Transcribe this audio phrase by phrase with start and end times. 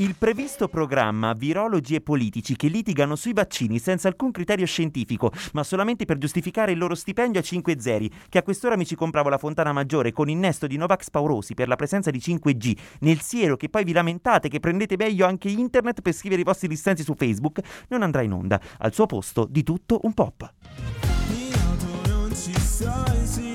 [0.00, 5.62] Il previsto programma Virologi e politici che litigano sui vaccini senza alcun criterio scientifico, ma
[5.62, 9.28] solamente per giustificare il loro stipendio a 5 zeri, che a quest'ora mi ci compravo
[9.28, 13.58] la Fontana Maggiore con innesto di Novax Paurosi per la presenza di 5G nel siero
[13.58, 17.12] che poi vi lamentate che prendete meglio anche internet per scrivere i vostri dissensi su
[17.14, 18.58] Facebook, non andrà in onda.
[18.78, 20.50] Al suo posto di tutto un pop.
[21.28, 23.49] In auto non ci sto in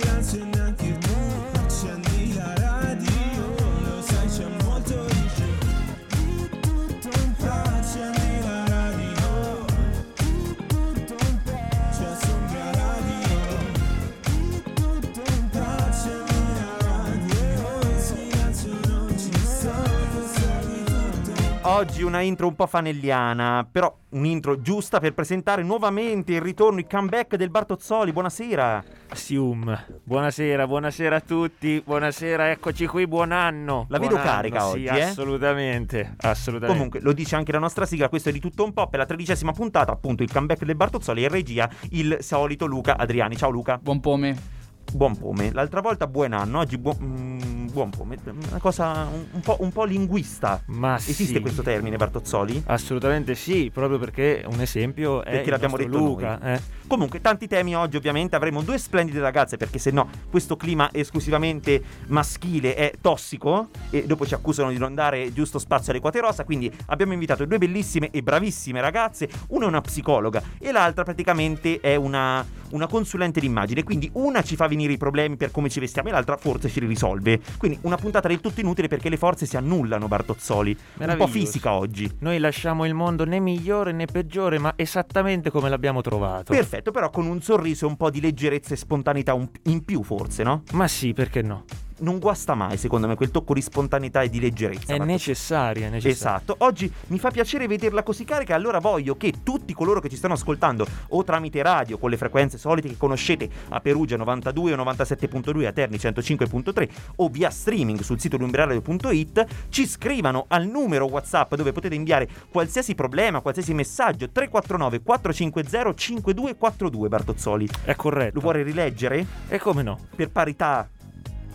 [21.67, 26.85] Oggi una intro un po' fanelliana, però un'intro giusta per presentare nuovamente il ritorno, il
[26.87, 28.11] comeback del Bartozzoli.
[28.11, 28.83] Buonasera.
[29.11, 33.87] Sium, buonasera, buonasera a tutti, buonasera, eccoci qui, buon anno.
[33.89, 35.01] La buon vedo anno, carica sì, oggi, eh?
[35.01, 36.77] assolutamente, assolutamente.
[36.77, 39.07] Comunque, lo dice anche la nostra sigla, questo è di tutto un po' per la
[39.07, 43.35] tredicesima puntata, appunto il comeback del Bartozzoli e in regia il solito Luca Adriani.
[43.35, 43.79] Ciao Luca.
[43.81, 44.55] Buon pome.
[44.95, 45.51] Buon pome.
[45.51, 48.17] L'altra volta buon anno, oggi buon, mm, buon pome.
[48.23, 50.61] Una cosa un, un po', un po' linguista.
[50.67, 52.63] Ma Esiste sì, questo termine, Bartozzoli?
[52.67, 56.39] Assolutamente sì, proprio perché un esempio è Perché l'abbiamo detto Luca.
[56.41, 56.61] eh.
[56.87, 58.37] Comunque, tanti temi oggi, ovviamente.
[58.37, 63.71] Avremo due splendide ragazze, perché se no, questo clima esclusivamente maschile è tossico.
[63.89, 66.45] E dopo ci accusano di non dare giusto spazio alle quote rosa.
[66.45, 69.27] Quindi abbiamo invitato due bellissime e bravissime ragazze.
[69.49, 73.83] Una è una psicologa e l'altra praticamente è una, una consulente d'immagine.
[73.83, 76.79] Quindi una ci fa venire i problemi per come ci vestiamo e l'altra forse ci
[76.79, 77.39] risolve.
[77.57, 80.77] Quindi una puntata del tutto inutile perché le forze si annullano, Bartozzoli.
[80.97, 82.09] Un po' fisica oggi.
[82.19, 86.53] Noi lasciamo il mondo né migliore né peggiore, ma esattamente come l'abbiamo trovato.
[86.53, 90.43] Perfetto, però con un sorriso e un po' di leggerezza e spontaneità in più, forse,
[90.43, 90.63] no?
[90.73, 91.65] Ma sì, perché no?
[91.97, 94.93] Non guasta mai, secondo me, quel tocco di spontaneità e di leggerezza.
[94.93, 96.37] È necessaria, è necessaria.
[96.37, 100.17] Esatto, oggi mi fa piacere vederla così carica, allora voglio che tutti coloro che ci
[100.17, 104.83] stanno ascoltando o tramite radio con le frequenze solite che conoscete a Perugia 92 o
[104.83, 111.55] 97.2 a Terni 105.3 o via streaming sul sito lumbreradio.it ci scrivano al numero WhatsApp
[111.55, 117.67] dove potete inviare qualsiasi problema, qualsiasi messaggio 349 450 5242 Bartozzoli.
[117.83, 118.35] È corretto.
[118.35, 119.25] Lo vuole rileggere?
[119.47, 119.99] E come no?
[120.15, 120.89] Per parità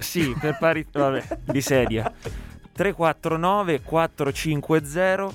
[0.01, 0.87] Sì, per pari...
[0.91, 2.13] Vabbè, di sedia.
[2.73, 5.31] 349 450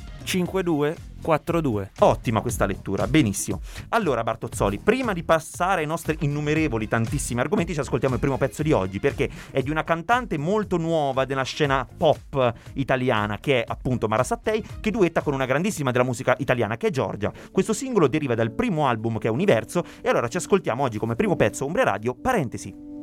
[1.25, 1.91] 5242.
[1.99, 3.61] Ottima questa lettura, benissimo.
[3.89, 8.61] Allora Bartozzoli, prima di passare ai nostri innumerevoli tantissimi argomenti, ci ascoltiamo il primo pezzo
[8.61, 13.65] di oggi perché è di una cantante molto nuova della scena pop italiana che è
[13.67, 17.31] appunto Mara Sattei che duetta con una grandissima della musica italiana che è Giorgia.
[17.51, 21.15] Questo singolo deriva dal primo album che è Universo e allora ci ascoltiamo oggi come
[21.15, 22.93] primo pezzo Umbria Radio, parentesi.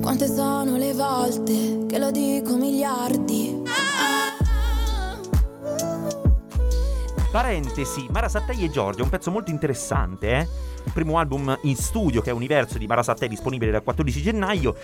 [0.00, 3.62] Quante sono le volte che lo dico miliardi?
[7.34, 10.48] Parentesi, Mara Sattei e Giorgia, un pezzo molto interessante, eh?
[10.84, 14.76] Il primo album in studio che è Universo di Mara Sattei disponibile dal 14 gennaio,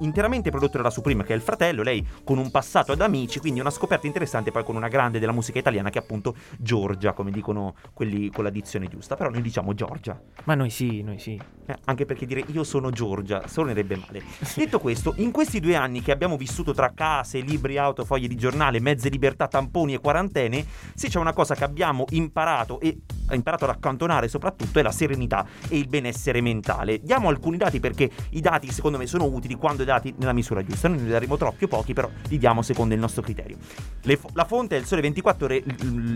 [0.00, 3.60] interamente prodotto dalla Supreme che è il fratello, lei con un passato ad amici, quindi
[3.60, 7.30] una scoperta interessante poi con una grande della musica italiana che è appunto Giorgia, come
[7.30, 10.20] dicono quelli con la dizione giusta, però noi diciamo Giorgia.
[10.44, 11.40] Ma noi sì, noi sì.
[11.66, 14.22] Eh, anche perché dire io sono Giorgia suonerebbe male.
[14.54, 18.36] Detto questo, in questi due anni che abbiamo vissuto tra case, libri, auto, foglie di
[18.36, 22.98] giornale, mezze libertà, tamponi e quarantene, se c'è una cosa che abbiamo imparato e
[23.30, 27.00] ha imparato ad accantonare soprattutto è la serenità e il benessere mentale.
[27.00, 30.88] Diamo alcuni dati perché i dati secondo me sono utili quando dati nella misura giusta.
[30.88, 33.56] Noi ne daremo troppi o pochi, però li diamo secondo il nostro criterio.
[33.60, 35.62] Fo- la fonte è il Sole 24 Ore,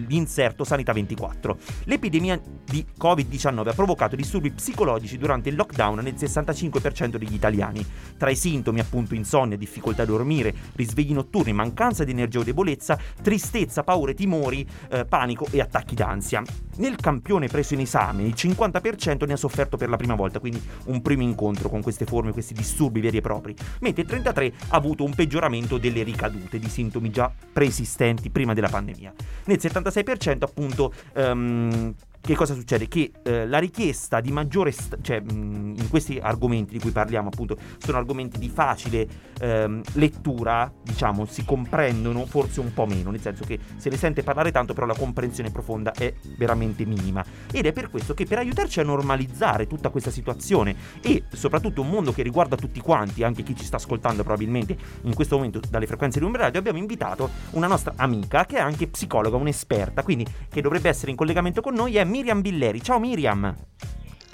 [0.08, 1.56] l'inserto Sanità 24.
[1.84, 7.84] L'epidemia di Covid-19 ha provocato disturbi psicologici durante il lockdown nel 65% degli italiani.
[8.16, 12.98] Tra i sintomi appunto insonnia, difficoltà a dormire, risvegli notturni, mancanza di energia o debolezza,
[13.22, 16.42] tristezza, paure, timori, eh, panico e attacchi d'ansia.
[16.76, 20.62] Nel campione preso in esame il 50% ne ha sofferto per la prima volta, quindi
[20.86, 24.76] un primo incontro con queste forme, questi disturbi veri e propri, mentre il 33% ha
[24.76, 29.12] avuto un peggioramento delle ricadute di sintomi già preesistenti prima della pandemia.
[29.44, 32.88] Nel 76% appunto ehm, che cosa succede?
[32.88, 37.28] Che eh, la richiesta di maggiore, st- cioè mh, in questi argomenti di cui parliamo
[37.28, 39.06] appunto, sono argomenti di facile
[39.38, 44.22] ehm, lettura, diciamo, si comprendono forse un po' meno, nel senso che se ne sente
[44.22, 47.22] parlare tanto, però la comprensione profonda è veramente minima.
[47.52, 51.90] Ed è per questo che per aiutarci a normalizzare tutta questa situazione e soprattutto un
[51.90, 55.86] mondo che riguarda tutti quanti, anche chi ci sta ascoltando probabilmente in questo momento dalle
[55.86, 60.26] frequenze di Umbra Radio, abbiamo invitato una nostra amica che è anche psicologa, un'esperta, quindi
[60.48, 62.80] che dovrebbe essere in collegamento con noi, è Miriam Billeri.
[62.80, 63.52] Ciao Miriam.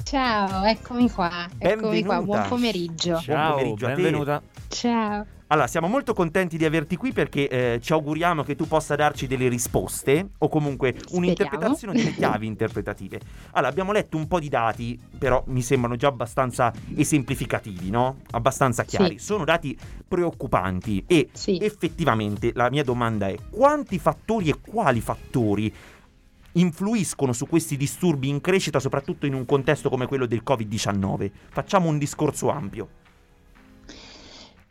[0.02, 2.20] Ciao, eccomi qua, eccomi qua, Benvenuta.
[2.22, 3.18] buon pomeriggio.
[3.20, 3.94] Ciao, pomeriggio a te.
[3.94, 4.42] benvenuta.
[4.68, 5.26] Ciao.
[5.46, 9.26] Allora, siamo molto contenti di averti qui perché eh, ci auguriamo che tu possa darci
[9.26, 13.18] delle risposte o comunque un'interpretazione delle chiavi interpretative.
[13.52, 18.18] Allora, abbiamo letto un po' di dati, però mi sembrano già abbastanza esemplificativi, no?
[18.32, 19.18] Abbastanza chiari.
[19.18, 19.24] Sì.
[19.24, 21.56] Sono dati preoccupanti e Sì.
[21.62, 25.72] effettivamente la mia domanda è quanti fattori e quali fattori
[26.52, 31.30] influiscono su questi disturbi in crescita, soprattutto in un contesto come quello del Covid-19?
[31.50, 32.88] Facciamo un discorso ampio.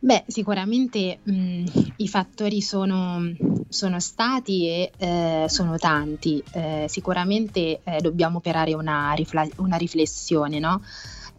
[0.01, 1.63] Beh, sicuramente mh,
[1.97, 3.21] i fattori sono,
[3.67, 6.41] sono stati e eh, sono tanti.
[6.53, 10.81] Eh, sicuramente eh, dobbiamo operare una, rifla- una riflessione, no?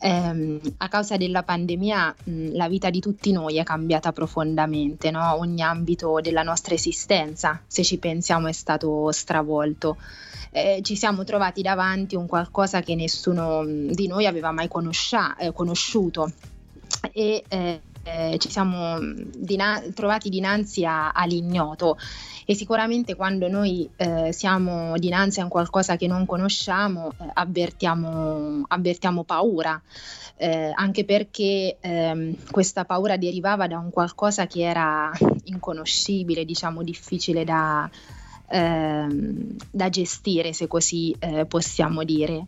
[0.02, 5.34] Ehm, a causa della pandemia mh, la vita di tutti noi è cambiata profondamente, no?
[5.36, 9.98] Ogni ambito della nostra esistenza, se ci pensiamo, è stato stravolto.
[10.52, 15.52] Eh, ci siamo trovati davanti un qualcosa che nessuno di noi aveva mai conoscia- eh,
[15.52, 16.32] conosciuto
[17.12, 21.96] e eh, eh, ci siamo mh, dina- trovati dinanzi a- all'ignoto
[22.46, 29.24] e sicuramente quando noi eh, siamo dinanzi a qualcosa che non conosciamo eh, avvertiamo, avvertiamo
[29.24, 29.80] paura,
[30.36, 35.10] eh, anche perché ehm, questa paura derivava da un qualcosa che era
[35.44, 37.88] inconoscibile, diciamo difficile da,
[38.48, 42.46] ehm, da gestire, se così eh, possiamo dire.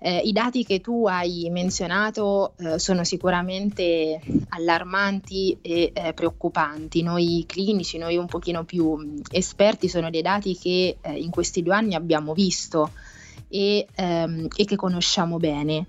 [0.00, 7.02] Eh, I dati che tu hai menzionato eh, sono sicuramente allarmanti e eh, preoccupanti.
[7.02, 11.62] Noi clinici, noi un pochino più mh, esperti, sono dei dati che eh, in questi
[11.62, 12.92] due anni abbiamo visto
[13.48, 15.86] e, ehm, e che conosciamo bene.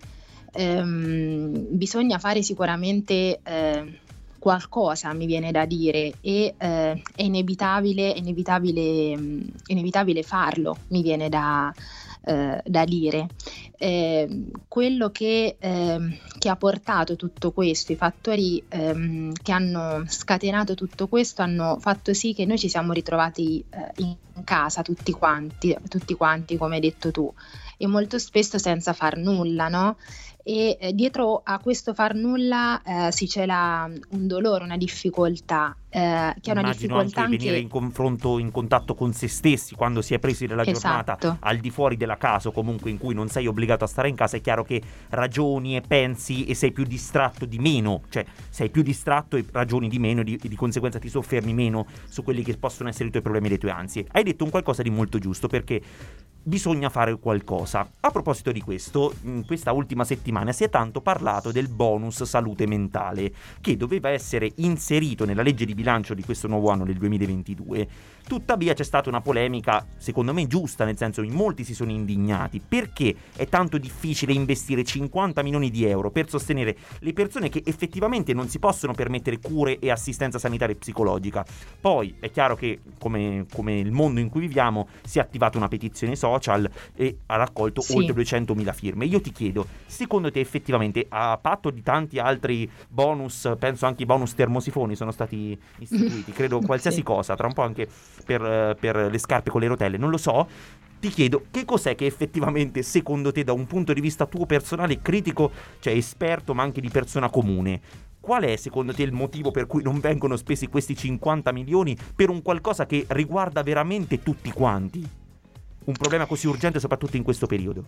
[0.54, 4.00] Ehm, bisogna fare sicuramente eh,
[4.40, 11.30] qualcosa, mi viene da dire, e eh, è inevitabile, inevitabile, mh, inevitabile farlo, mi viene
[11.30, 11.72] da,
[12.30, 13.28] eh, da dire.
[13.78, 20.76] Eh, quello che, ehm, che ha portato tutto questo, i fattori ehm, che hanno scatenato
[20.76, 25.76] tutto questo hanno fatto sì che noi ci siamo ritrovati eh, in casa tutti quanti,
[25.88, 27.34] tutti quanti, come hai detto tu,
[27.78, 29.98] e molto spesso senza far nulla, no?
[30.44, 36.36] E eh, dietro a questo far nulla eh, si cela un dolore, una difficoltà, eh,
[36.40, 39.76] che è una Immagino difficoltà anche anche, venire in confronto, in contatto con se stessi
[39.76, 41.38] quando si è presi della giornata Esatto.
[41.40, 44.16] al di fuori della casa o comunque in cui non sei obbligato a stare in
[44.16, 48.70] casa, è chiaro che ragioni e pensi e sei più distratto di meno, cioè sei
[48.70, 52.24] più distratto e ragioni di meno e di, e di conseguenza ti soffermi meno su
[52.24, 54.06] quelli che possono essere i tuoi problemi e le tue ansie.
[54.12, 55.82] Hai detto un qualcosa di molto giusto perché
[56.42, 57.88] bisogna fare qualcosa.
[58.00, 62.66] A proposito di questo, in questa ultima settimana si è tanto parlato del bonus salute
[62.66, 63.32] mentale
[63.62, 67.88] che doveva essere inserito nella legge di bilancio di questo nuovo anno del 2022.
[68.28, 72.62] Tuttavia c'è stata una polemica, secondo me giusta, nel senso in molti si sono indignati.
[72.66, 78.34] Perché è tanto difficile investire 50 milioni di euro per sostenere le persone che effettivamente
[78.34, 81.46] non si possono permettere cure e assistenza sanitaria e psicologica?
[81.80, 85.70] Poi è chiaro che, come, come il mondo in cui viviamo, si è attivata una
[85.70, 87.96] petizione social e ha raccolto Sì.
[87.96, 89.06] oltre 200.000 firme.
[89.06, 94.06] Io ti chiedo, secondo te effettivamente a patto di tanti altri bonus, penso anche i
[94.06, 97.04] bonus termosifoni sono stati istituiti, credo qualsiasi Sì.
[97.04, 97.88] cosa, tra un po' anche
[98.26, 100.48] per, eh, per le scarpe con le rotelle, non lo so.
[101.00, 105.02] Ti chiedo che cos'è che effettivamente secondo te da un punto di vista tuo personale
[105.02, 107.80] critico, cioè esperto ma anche di persona comune,
[108.20, 112.30] qual è secondo te il motivo per cui non vengono spesi questi 50 milioni per
[112.30, 115.08] un qualcosa che riguarda veramente tutti quanti?
[115.86, 117.86] Un problema così urgente soprattutto in questo periodo.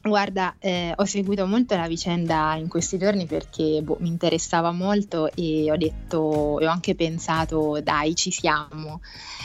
[0.00, 5.32] Guarda, eh, ho seguito molto la vicenda in questi giorni perché boh, mi interessava molto
[5.32, 9.00] e ho detto e ho anche pensato, dai, ci siamo.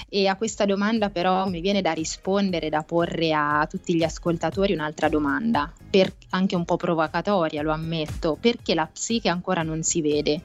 [0.10, 4.74] E a questa domanda però mi viene da rispondere, da porre a tutti gli ascoltatori
[4.74, 10.02] un'altra domanda, per- anche un po' provocatoria, lo ammetto, perché la psiche ancora non si
[10.02, 10.42] vede?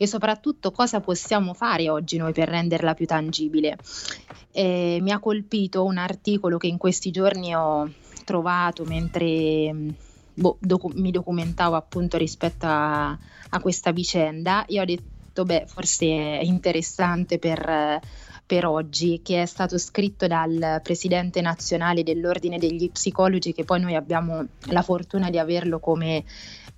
[0.00, 3.76] E soprattutto cosa possiamo fare oggi noi per renderla più tangibile?
[4.52, 7.90] Eh, mi ha colpito un articolo che in questi giorni ho
[8.28, 9.94] trovato mentre mh,
[10.34, 16.04] boh, docu- mi documentavo appunto rispetto a, a questa vicenda e ho detto, beh, forse
[16.06, 18.00] è interessante per,
[18.44, 23.94] per oggi, che è stato scritto dal presidente nazionale dell'Ordine degli Psicologi, che poi noi
[23.94, 26.24] abbiamo la fortuna di averlo come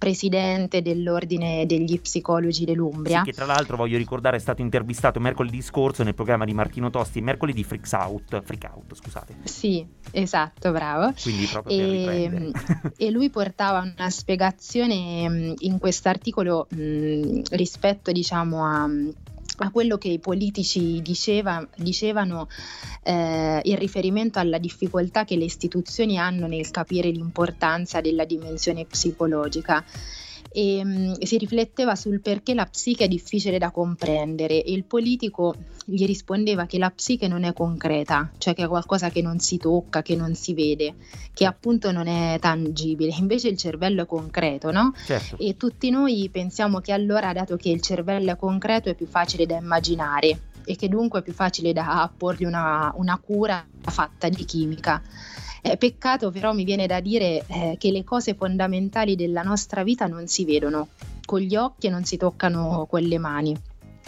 [0.01, 3.19] presidente dell'Ordine degli Psicologi dell'Umbria.
[3.19, 6.89] Sì, che tra l'altro voglio ricordare è stato intervistato mercoledì scorso nel programma di Martino
[6.89, 9.37] Tosti, mercoledì Freaks Out, Freak Out, scusate.
[9.43, 11.13] Sì, esatto, bravo.
[11.21, 12.51] Quindi proprio per E,
[12.97, 18.89] e lui portava una spiegazione mh, in quest'articolo mh, rispetto diciamo a,
[19.65, 22.49] a quello che i politici diceva, dicevano
[23.03, 29.85] eh, in riferimento alla difficoltà che le istituzioni hanno nel capire l'importanza della dimensione psicologica
[30.53, 35.55] e mh, si rifletteva sul perché la psiche è difficile da comprendere e il politico
[35.85, 39.59] gli rispondeva che la psiche non è concreta, cioè che è qualcosa che non si
[39.59, 40.95] tocca, che non si vede,
[41.33, 44.93] che appunto non è tangibile, invece il cervello è concreto, no?
[45.05, 45.37] Certo.
[45.39, 49.47] E tutti noi pensiamo che allora, dato che il cervello è concreto, è più facile
[49.47, 54.45] da immaginare e che dunque è più facile da porgli una, una cura fatta di
[54.45, 55.03] chimica.
[55.63, 60.07] Eh, peccato però mi viene da dire eh, che le cose fondamentali della nostra vita
[60.07, 60.89] non si vedono
[61.27, 63.57] con gli occhi e non si toccano con le mani.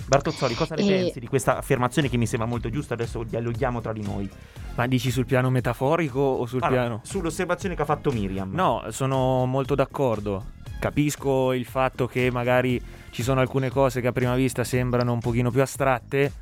[0.07, 2.95] Bartozzoli, cosa ne E- pensi di questa affermazione che mi sembra molto giusta?
[2.95, 4.31] Adesso dialoghiamo tra di noi.
[4.75, 7.00] Ma dici sul piano metaforico o sul Allora, piano...
[7.04, 8.52] Sull'osservazione che ha fatto Miriam.
[8.52, 10.61] No, sono molto d'accordo.
[10.78, 15.21] Capisco il fatto che magari ci sono alcune cose che a prima vista sembrano un
[15.21, 16.33] pochino più astratte,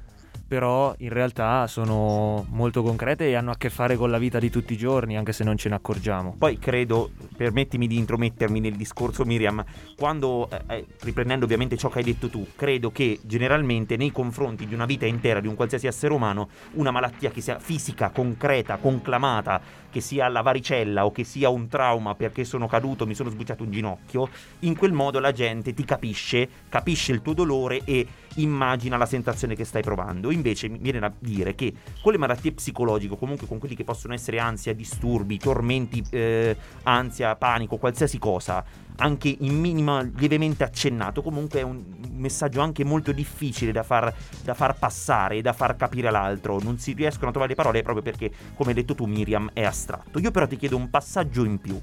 [0.50, 4.50] però in realtà sono molto concrete e hanno a che fare con la vita di
[4.50, 6.34] tutti i giorni, anche se non ce ne accorgiamo.
[6.36, 9.64] Poi credo, permettimi di intromettermi nel discorso Miriam,
[9.96, 14.66] quando, eh, eh, riprendendo ovviamente ciò che hai detto tu, credo che generalmente nei confronti
[14.66, 18.76] di una vita intera di un qualsiasi essere umano, una malattia che sia fisica, concreta,
[18.78, 19.60] conclamata,
[19.90, 23.62] che sia la varicella o che sia un trauma perché sono caduto, mi sono sbucciato
[23.62, 24.28] un ginocchio,
[24.60, 28.06] in quel modo la gente ti capisce, capisce il tuo dolore e
[28.36, 30.30] immagina la sensazione che stai provando.
[30.30, 34.14] Invece mi viene da dire che con le malattie psicologiche, comunque con quelli che possono
[34.14, 38.64] essere ansia, disturbi, tormenti, eh, ansia, panico, qualsiasi cosa,
[38.96, 41.82] anche in minima lievemente accennato, comunque è un
[42.12, 46.60] messaggio anche molto difficile da far, da far passare e da far capire all'altro.
[46.60, 49.64] Non si riescono a trovare le parole proprio perché, come hai detto tu, Miriam, è
[49.64, 50.18] astratto.
[50.18, 51.80] Io però ti chiedo un passaggio in più.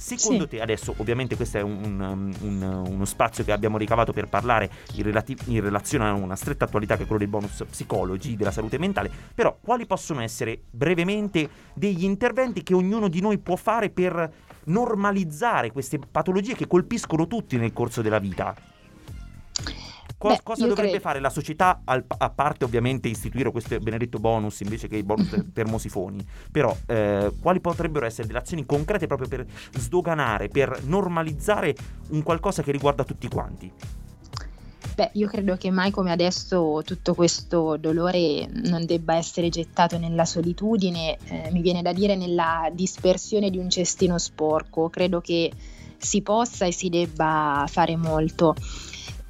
[0.00, 0.48] Secondo Sì.
[0.48, 4.70] te, adesso ovviamente questo è un- un- un- uno spazio che abbiamo ricavato per parlare
[4.94, 8.50] in, relati- in relazione a una stretta attualità che è quello del bonus psicologi, della
[8.50, 13.90] salute mentale, però quali possono essere brevemente degli interventi che ognuno di noi può fare
[13.90, 14.32] per
[14.64, 18.54] normalizzare queste patologie che colpiscono tutti nel corso della vita?
[20.20, 24.18] Co- Beh, cosa dovrebbe credo- fare la società, al- a parte ovviamente istituire questo benedetto
[24.18, 26.22] bonus invece che i bonus termosifoni?
[26.52, 31.74] Però eh, quali potrebbero essere delle azioni concrete proprio per sdoganare, per normalizzare
[32.10, 33.72] un qualcosa che riguarda tutti quanti?
[34.94, 40.26] Beh, io credo che mai come adesso tutto questo dolore non debba essere gettato nella
[40.26, 44.90] solitudine, eh, mi viene da dire nella dispersione di un cestino sporco.
[44.90, 45.50] Credo che
[45.96, 48.54] si possa e si debba fare molto.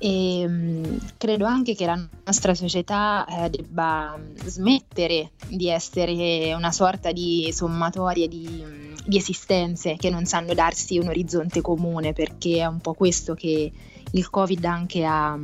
[0.03, 7.13] E mh, credo anche che la nostra società eh, debba smettere di essere una sorta
[7.13, 12.79] di sommatoria di, di esistenze che non sanno darsi un orizzonte comune, perché è un
[12.79, 13.73] po' questo che
[14.13, 15.37] il Covid anche ha,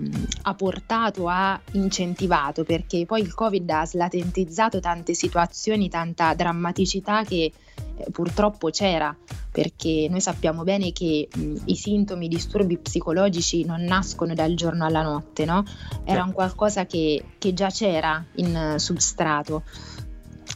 [0.42, 7.52] ha portato, ha incentivato, perché poi il Covid ha slatentizzato tante situazioni, tanta drammaticità che
[7.96, 9.14] eh, purtroppo c'era,
[9.50, 14.85] perché noi sappiamo bene che mh, i sintomi, i disturbi psicologici non nascono dal giorno
[14.85, 15.64] alla notte, no?
[16.04, 19.62] Era un qualcosa che, che già c'era in eh, substrato.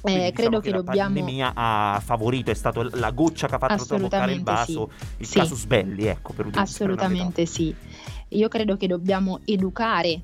[0.02, 1.14] Eh, diciamo credo che, che la dobbiamo...
[1.14, 5.38] pandemia ha favorito, è stata la goccia che ha fatto traboccare il vaso, il sì.
[5.38, 7.74] casus belli, ecco, per utilizzare Assolutamente sì.
[8.28, 10.22] Io credo che dobbiamo educare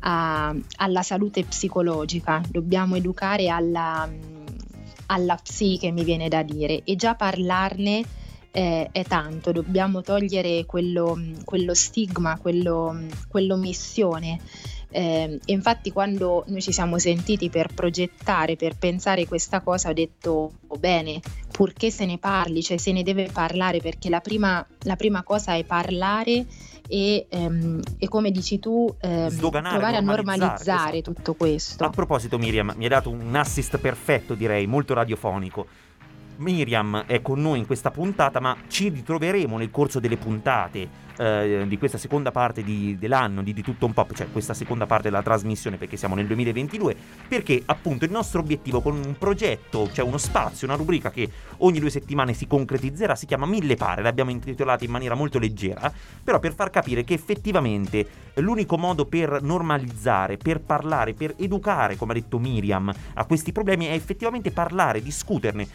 [0.00, 4.08] a- alla salute psicologica, dobbiamo educare alla,
[5.06, 8.04] alla psiche, mi viene da dire, e già parlarne
[8.50, 12.96] eh, è tanto, dobbiamo togliere quello, quello stigma, quello,
[13.28, 14.38] quell'omissione.
[14.96, 19.92] Eh, e infatti quando noi ci siamo sentiti per progettare, per pensare questa cosa, ho
[19.92, 21.20] detto "Oh, bene,
[21.50, 25.56] purché se ne parli, cioè se ne deve parlare, perché la prima, la prima cosa
[25.56, 26.46] è parlare
[26.86, 31.12] e, ehm, e come dici tu, ehm, provare a normalizzare, normalizzare esatto.
[31.12, 31.84] tutto questo.
[31.84, 35.66] A proposito, Miriam, mi hai dato un assist perfetto, direi, molto radiofonico.
[36.36, 41.64] Miriam è con noi in questa puntata, ma ci ritroveremo nel corso delle puntate eh,
[41.66, 45.04] di questa seconda parte di- dell'anno di, di Tutto un Pop, cioè questa seconda parte
[45.04, 46.96] della trasmissione perché siamo nel 2022,
[47.28, 51.78] perché appunto il nostro obiettivo con un progetto, cioè uno spazio, una rubrica che ogni
[51.78, 56.38] due settimane si concretizzerà, si chiama Mille Pare, l'abbiamo intitolata in maniera molto leggera, però
[56.40, 62.14] per far capire che effettivamente l'unico modo per normalizzare, per parlare, per educare, come ha
[62.14, 65.68] detto Miriam, a questi problemi è effettivamente parlare, discuterne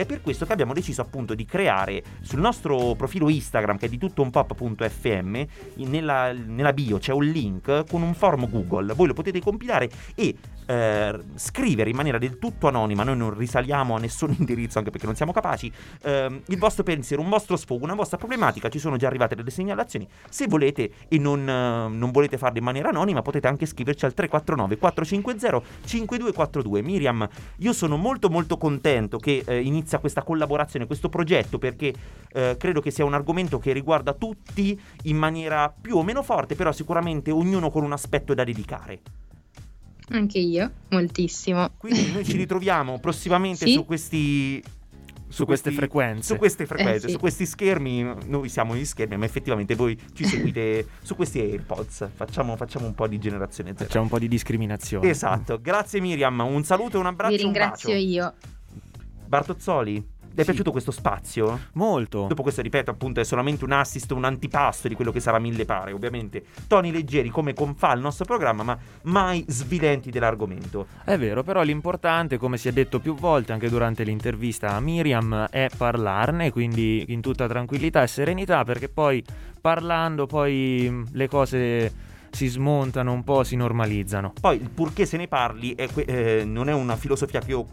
[0.00, 3.88] è per questo che abbiamo deciso appunto di creare sul nostro profilo Instagram che è
[3.88, 5.34] di tuttounpop.fm
[5.76, 9.90] in- nella, nella bio c'è un link con un form Google, voi lo potete compilare
[10.14, 10.34] e
[10.70, 15.06] eh, scrivere in maniera del tutto anonima, noi non risaliamo a nessun indirizzo anche perché
[15.06, 15.70] non siamo capaci,
[16.02, 19.50] ehm, il vostro pensiero, un vostro sfogo, una vostra problematica, ci sono già arrivate delle
[19.50, 24.04] segnalazioni, se volete e non, eh, non volete farlo in maniera anonima potete anche scriverci
[24.04, 25.38] al 349 450
[25.84, 26.82] 5242.
[26.82, 31.92] Miriam, io sono molto molto contento che eh, inizia questa collaborazione, questo progetto perché
[32.32, 36.54] eh, credo che sia un argomento che riguarda tutti in maniera più o meno forte,
[36.54, 39.00] però sicuramente ognuno con un aspetto da dedicare.
[40.10, 41.70] Anche io, moltissimo.
[41.76, 43.72] Quindi noi ci ritroviamo prossimamente Sì.
[43.72, 44.62] su questi
[45.28, 46.24] Su queste frequenze.
[46.34, 47.10] Su queste frequenze, Eh, sì.
[47.14, 52.08] su questi schermi, noi siamo gli schermi, ma effettivamente voi ci seguite su questi AirPods.
[52.16, 53.86] Facciamo, facciamo un po' di generazione Z.
[53.86, 55.08] C'è un po' di discriminazione.
[55.08, 57.36] Esatto, grazie Miriam, un saluto e un abbraccio.
[57.36, 58.02] Vi un ringrazio bacio.
[58.04, 58.34] io.
[59.26, 60.44] Bartozzoli, ti è Sì.
[60.44, 61.58] piaciuto questo spazio?
[61.74, 62.26] Molto.
[62.26, 65.64] Dopo questo, ripeto, appunto, è solamente un assist, un antipasto di quello che sarà Mille
[65.64, 65.92] Pare.
[65.92, 70.86] Ovviamente, toni leggeri come confà il nostro programma, ma mai svilenti dell'argomento.
[71.04, 75.46] È vero, però l'importante, come si è detto più volte anche durante l'intervista a Miriam,
[75.50, 79.22] è parlarne, quindi in tutta tranquillità e serenità, perché poi
[79.60, 81.92] parlando poi mh, le cose
[82.30, 84.32] si smontano un po', si normalizzano.
[84.40, 87.66] Poi, il purché se ne parli è que- eh, non è una filosofia che io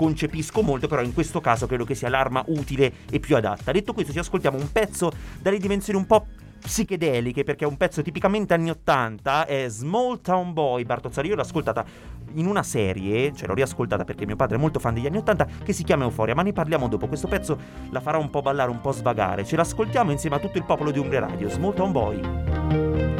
[0.00, 3.70] concepisco molto, però in questo caso credo che sia l'arma utile e più adatta.
[3.70, 6.24] Detto questo, ci ascoltiamo un pezzo dalle dimensioni un po'
[6.58, 11.42] psichedeliche, perché è un pezzo tipicamente anni 80, è Small Town Boy, Bartozzari, io l'ho
[11.42, 11.84] ascoltata
[12.32, 15.46] in una serie, cioè l'ho riascoltata perché mio padre è molto fan degli anni 80,
[15.64, 17.58] che si chiama Euforia, ma ne parliamo dopo, questo pezzo
[17.90, 20.90] la farà un po' ballare, un po' svagare, ce l'ascoltiamo insieme a tutto il popolo
[20.90, 23.19] di Umbria Radio, Small Town Boy.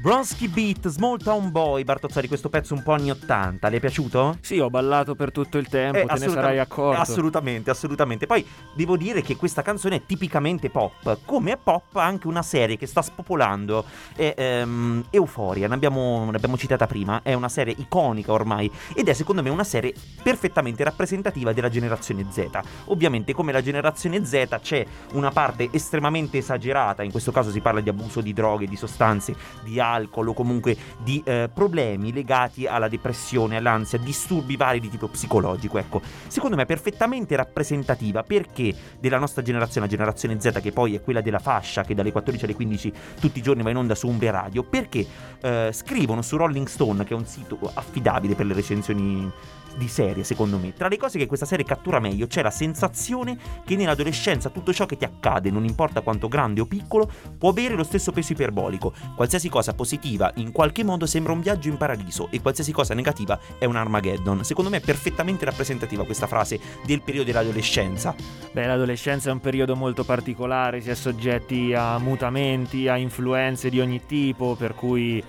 [0.00, 4.38] Bronski Beat, Small Town Boy, Bartozzari, questo pezzo un po' anni 80, le è piaciuto?
[4.40, 6.98] Sì, ho ballato per tutto il tempo, Eh, te ne sarai accorto.
[6.98, 8.26] Assolutamente, assolutamente.
[8.26, 8.42] Poi
[8.72, 11.18] devo dire che questa canzone è tipicamente pop.
[11.26, 13.84] Come è pop anche una serie che sta spopolando.
[14.16, 17.20] È ehm, Euphoria, ne abbiamo, l'abbiamo citata prima.
[17.22, 18.72] È una serie iconica ormai.
[18.94, 19.92] Ed è secondo me una serie
[20.22, 22.48] perfettamente rappresentativa della generazione Z.
[22.86, 27.02] Ovviamente, come la generazione Z, c'è una parte estremamente esagerata.
[27.02, 30.76] In questo caso si parla di abuso di droghe, di sostanze, di alcol o comunque
[30.98, 35.78] di eh, problemi legati alla depressione, all'ansia, disturbi vari di tipo psicologico.
[35.78, 40.94] Ecco, secondo me è perfettamente rappresentativa perché della nostra generazione, la generazione Z, che poi
[40.94, 43.94] è quella della fascia che dalle 14 alle 15 tutti i giorni va in onda
[43.94, 45.06] su Umbria Radio, perché
[45.40, 49.30] eh, scrivono su Rolling Stone, che è un sito affidabile per le recensioni
[49.76, 50.72] di serie, secondo me.
[50.72, 54.86] Tra le cose che questa serie cattura meglio c'è la sensazione che nell'adolescenza tutto ciò
[54.86, 58.92] che ti accade, non importa quanto grande o piccolo, può avere lo stesso peso iperbolico.
[59.14, 63.38] Qualsiasi cosa positiva in qualche modo sembra un viaggio in paradiso e qualsiasi cosa negativa
[63.58, 64.44] è un Armageddon.
[64.44, 68.14] Secondo me è perfettamente rappresentativa questa frase del periodo dell'adolescenza.
[68.52, 73.80] Beh, l'adolescenza è un periodo molto particolare, si è soggetti a mutamenti, a influenze di
[73.80, 75.22] ogni tipo, per cui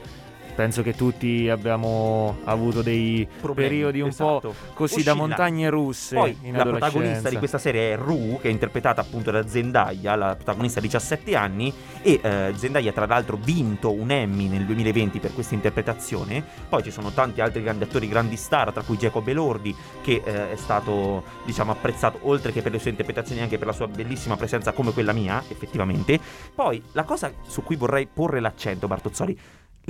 [0.52, 4.40] penso che tutti abbiamo avuto dei Problemi, periodi un esatto.
[4.40, 5.20] po' così da Oscillanti.
[5.20, 9.48] montagne russe Poi la protagonista di questa serie è Rue, che è interpretata appunto da
[9.48, 14.48] Zendaya, la protagonista ha 17 anni e eh, Zendaya tra l'altro ha vinto un Emmy
[14.48, 16.44] nel 2020 per questa interpretazione.
[16.68, 20.52] Poi ci sono tanti altri grandi attori, grandi star, tra cui Jacob Elordi, che eh,
[20.52, 24.36] è stato diciamo apprezzato oltre che per le sue interpretazioni anche per la sua bellissima
[24.38, 26.20] presenza come quella mia, effettivamente.
[26.54, 29.38] Poi la cosa su cui vorrei porre l'accento, Bartozzoli,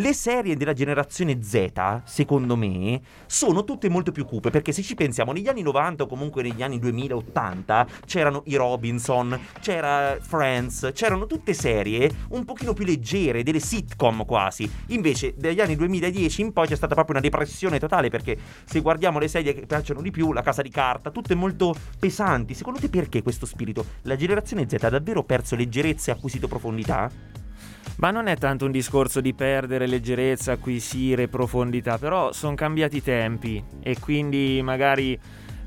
[0.02, 4.96] le serie della generazione Z, secondo me, sono tutte molto più cupe, perché se ci
[4.96, 11.28] pensiamo, negli anni 90 o comunque negli anni 2080 c'erano i Robinson, c'era Friends, c'erano
[11.28, 14.70] tutte serie un pochino più leggere, delle sitcom quasi.
[14.88, 19.20] Invece dagli anni 2010 in poi c'è stata proprio una depressione totale, perché se guardiamo
[19.20, 22.56] le serie che piacciono di più, La Casa di Carta, tutte molto pesanti.
[22.56, 23.86] Secondo te perché questo spirito?
[24.04, 27.41] La generazione Z ha davvero perso leggerezza e acquisito profondità?
[27.98, 33.04] Ma non è tanto un discorso di perdere leggerezza, acquisire profondità, però sono cambiati i
[33.04, 35.20] tempi e quindi magari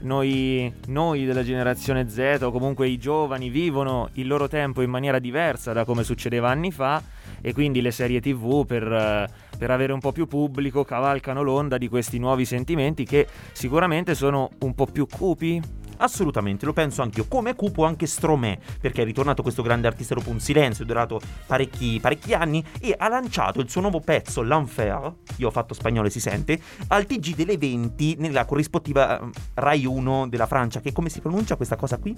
[0.04, 5.18] noi, noi della generazione Z o comunque i giovani vivono il loro tempo in maniera
[5.18, 7.02] diversa da come succedeva anni fa
[7.40, 11.88] e quindi le serie tv per, per avere un po' più pubblico cavalcano l'onda di
[11.88, 15.60] questi nuovi sentimenti che sicuramente sono un po' più cupi,
[15.98, 17.26] Assolutamente, lo penso anch'io.
[17.28, 21.98] Come cupo anche Stromè, perché è ritornato questo grande artista dopo un silenzio, durato parecchi,
[22.00, 26.10] parecchi anni, e ha lanciato il suo nuovo pezzo, L'Enfer, io ho fatto spagnolo e
[26.10, 31.08] si sente, al TG delle 20 nella corrispettiva eh, Rai 1 della Francia, che come
[31.08, 32.16] si pronuncia questa cosa qui?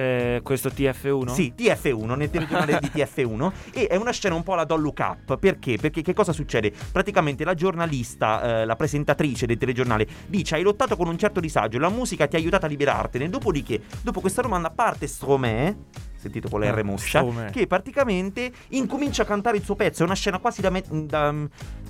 [0.00, 1.32] Eh, questo TF1?
[1.32, 4.98] Sì, TF1, nel telegiornale di TF1 e è una scena un po' alla Don't Look
[5.00, 5.76] Up, perché?
[5.76, 6.72] Perché che cosa succede?
[6.90, 11.78] Praticamente la giornalista, eh, la presentatrice del telegiornale dice hai lottato con un certo disagio,
[11.78, 15.76] la musica ti ha aiutato a liberartene, dopodiché, dopo questa domanda parte Stromae
[16.20, 20.02] sentito con la R moscia, che praticamente incomincia a cantare il suo pezzo.
[20.02, 21.34] È una scena quasi da, me- da-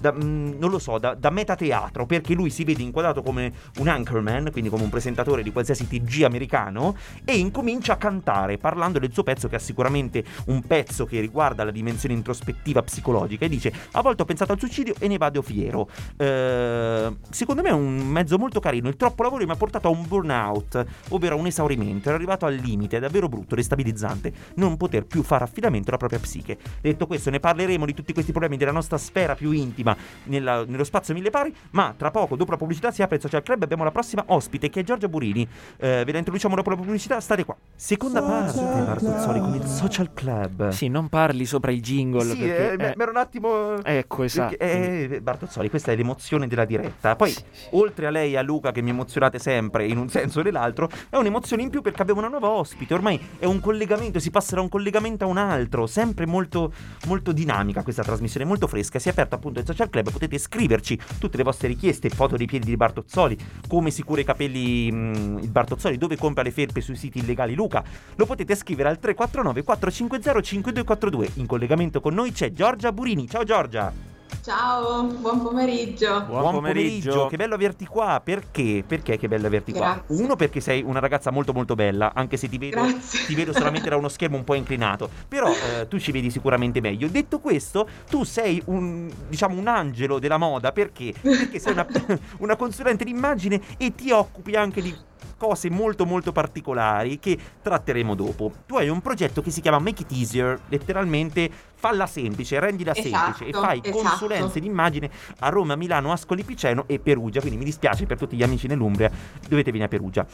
[0.01, 3.89] da- mm, non lo so, da, da metateatro, perché lui si vede inquadrato come un
[3.89, 9.13] anchorman, quindi come un presentatore di qualsiasi TG americano, e incomincia a cantare, parlando del
[9.13, 13.45] suo pezzo, che ha sicuramente un pezzo che riguarda la dimensione introspettiva psicologica.
[13.45, 15.89] E dice: A volte ho pensato al suicidio e ne vado fiero.
[16.17, 18.89] Eh, secondo me è un mezzo molto carino.
[18.89, 22.09] Il troppo lavoro mi ha portato a un burnout, ovvero a un esaurimento.
[22.09, 26.19] Ero arrivato al limite, è davvero brutto, destabilizzante non poter più fare affidamento alla propria
[26.19, 26.59] psiche.
[26.81, 29.90] Detto questo, ne parleremo di tutti questi problemi della nostra sfera più intima
[30.25, 31.55] nella- nello spazio mille pari.
[31.71, 33.63] Ma tra poco, dopo la pubblicità, si apre il social club.
[33.63, 35.47] Abbiamo la prossima ospite che è Giorgia Burini.
[35.79, 37.21] Eh, ve la introduciamo dopo la pubblicità.
[37.21, 37.57] State qua.
[37.75, 40.69] Seconda parte, Bartozzoli, con il social club.
[40.71, 42.25] Sì, non parli sopra il jingle.
[42.25, 43.83] Sì, perché, eh, eh, mi ero un attimo.
[43.83, 44.57] Ecco, esatto.
[44.57, 47.17] Perché, eh, Bartozzoli, questa è l'emozione della diretta.
[47.17, 47.35] Poi,
[47.71, 50.89] oltre a lei e a Luca, che mi emozionate sempre in un senso o nell'altro,
[51.09, 52.95] è un'emozione in più perché abbiamo una nuova ospite.
[52.95, 55.87] Ormai è un collegamento, si passa da un collegamento a un altro.
[55.87, 56.73] Sempre molto,
[57.07, 58.99] molto dinamica questa trasmissione, molto fresca.
[58.99, 60.11] Si è aperto appunto il social club.
[60.11, 64.25] Potete scriverci tutte le vostre richieste, foto dei piedi di Bartozzoli, come si cura i
[64.25, 67.83] capelli mh, il Bartozzoli, dove compra le felpe sui siti illegali Luca.
[68.17, 71.31] Lo potete scrivere al 349 450 5242.
[71.35, 73.29] In collegamento con noi c'è Giorgia Burini.
[73.29, 74.20] Ciao Giorgia.
[74.43, 76.23] Ciao, buon pomeriggio.
[76.23, 77.27] Buon pomeriggio.
[77.27, 78.21] Che bello averti qua.
[78.25, 78.83] Perché?
[78.87, 80.03] Perché che bello averti qua?
[80.07, 80.23] Grazie.
[80.23, 82.83] Uno perché sei una ragazza molto molto bella, anche se ti vedo,
[83.27, 85.11] ti vedo solamente da uno schermo un po' inclinato.
[85.29, 87.09] Però eh, tu ci vedi sicuramente meglio.
[87.09, 91.13] Detto questo, tu sei un diciamo un angelo della moda perché?
[91.21, 91.87] Perché sei una,
[92.39, 94.95] una consulente d'immagine e ti occupi anche di
[95.41, 98.53] cose molto molto particolari che tratteremo dopo.
[98.67, 103.47] Tu hai un progetto che si chiama Make It Easier, letteralmente falla semplice, rendila semplice
[103.47, 104.03] e Esatto, fai esatto.
[104.03, 108.43] consulenze d'immagine a Roma, Milano, Ascoli Piceno e Perugia, quindi mi dispiace per tutti gli
[108.43, 109.11] amici nell'Umbria,
[109.49, 110.27] dovete venire a Perugia.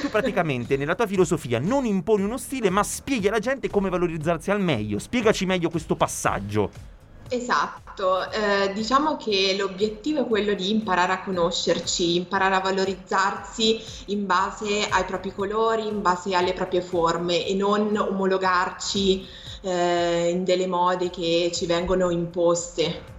[0.00, 4.50] Tu praticamente nella tua filosofia non imponi uno stile, ma spieghi alla gente come valorizzarsi
[4.50, 4.98] al meglio.
[4.98, 6.94] Spiegaci meglio questo passaggio.
[7.28, 14.26] Esatto, eh, diciamo che l'obiettivo è quello di imparare a conoscerci, imparare a valorizzarsi in
[14.26, 19.26] base ai propri colori, in base alle proprie forme e non omologarci
[19.62, 23.14] eh, in delle mode che ci vengono imposte.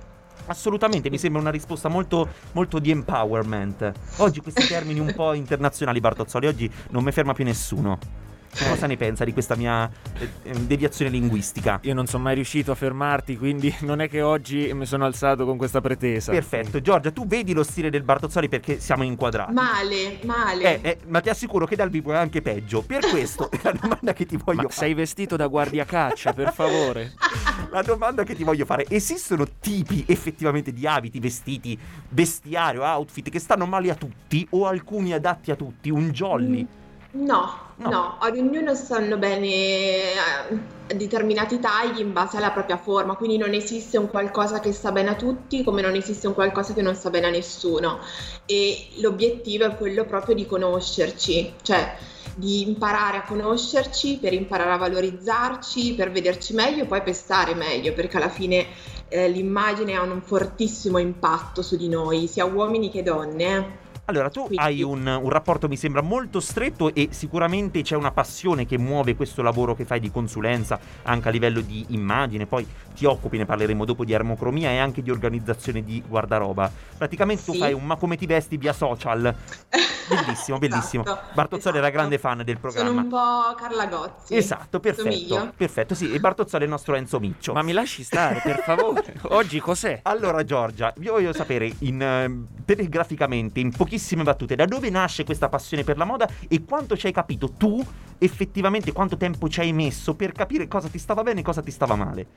[0.46, 3.91] Assolutamente, mi sembra una risposta molto, molto di empowerment.
[4.17, 8.26] Oggi questi termini un po' internazionali, Bartozzoli, oggi non mi ferma più nessuno.
[8.58, 11.80] Che cosa ne pensa di questa mia eh, eh, deviazione linguistica?
[11.84, 15.46] Io non sono mai riuscito a fermarti, quindi non è che oggi mi sono alzato
[15.46, 16.32] con questa pretesa.
[16.32, 19.54] Perfetto, Giorgia, tu vedi lo stile del Bartozzoli perché siamo inquadrati.
[19.54, 20.82] Male, male.
[20.82, 22.82] Eh, eh, ma ti assicuro che dal vivo è anche peggio.
[22.82, 24.74] Per questo la domanda che ti voglio Ma fare.
[24.74, 27.13] sei vestito da guardia caccia, per favore.
[27.70, 31.78] La domanda che ti voglio fare: esistono tipi effettivamente di abiti, vestiti,
[32.10, 35.89] vestiario, outfit che stanno male a tutti o alcuni adatti a tutti?
[35.89, 36.67] Un jolly?
[37.12, 37.89] No, No.
[37.89, 43.54] no, ad ognuno stanno bene eh, determinati tagli in base alla propria forma, quindi non
[43.54, 46.96] esiste un qualcosa che sta bene a tutti come non esiste un qualcosa che non
[46.96, 48.00] sta bene a nessuno.
[48.48, 51.96] E l'obiettivo è quello proprio di conoscerci, cioè
[52.36, 57.54] di imparare a conoscerci per imparare a valorizzarci, per vederci meglio e poi per stare
[57.54, 58.65] meglio, perché alla fine
[59.08, 63.86] eh, l'immagine ha un fortissimo impatto su di noi, sia uomini che donne.
[64.08, 64.12] Eh.
[64.12, 68.12] Allora, tu Quindi- hai un, un rapporto, mi sembra, molto stretto e sicuramente c'è una
[68.12, 72.46] passione che muove questo lavoro che fai di consulenza anche a livello di immagine.
[72.46, 72.65] Poi
[72.96, 76.72] ti occupi, ne parleremo dopo, di armocromia e anche di organizzazione di guardaroba.
[76.98, 77.60] Praticamente tu Sì.
[77.60, 79.34] fai un ma come ti vesti via social.
[80.08, 81.04] Bellissimo, bellissimo.
[81.04, 82.00] Esatto, Bartozzoli era esatto.
[82.02, 83.02] grande fan del Sono programma.
[83.02, 84.36] un po' Carla Gozzi.
[84.38, 85.12] Esatto, perfetto.
[85.12, 85.52] Somiglio?
[85.56, 86.13] Perfetto, sì.
[86.13, 87.52] E Bartozzoli è il nostro Enzo Miccio.
[87.52, 89.15] Ma mi lasci stare, per favore.
[89.32, 90.00] Oggi cos'è?
[90.04, 95.49] Allora Giorgia, io voglio sapere in, ehm, telegraficamente, in pochissime battute, da dove nasce questa
[95.49, 97.83] passione per la moda e quanto ci hai capito tu
[98.19, 101.71] effettivamente, quanto tempo ci hai messo per capire cosa ti stava bene e cosa ti
[101.71, 102.27] stava male.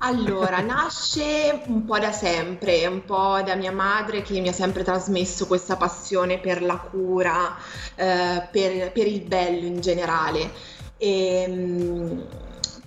[0.00, 4.84] Allora, nasce un po' da sempre, un po' da mia madre che mi ha sempre
[4.84, 7.56] trasmesso questa passione per la cura,
[7.96, 10.52] eh, per, per il bello in generale.
[10.98, 12.20] E, mm,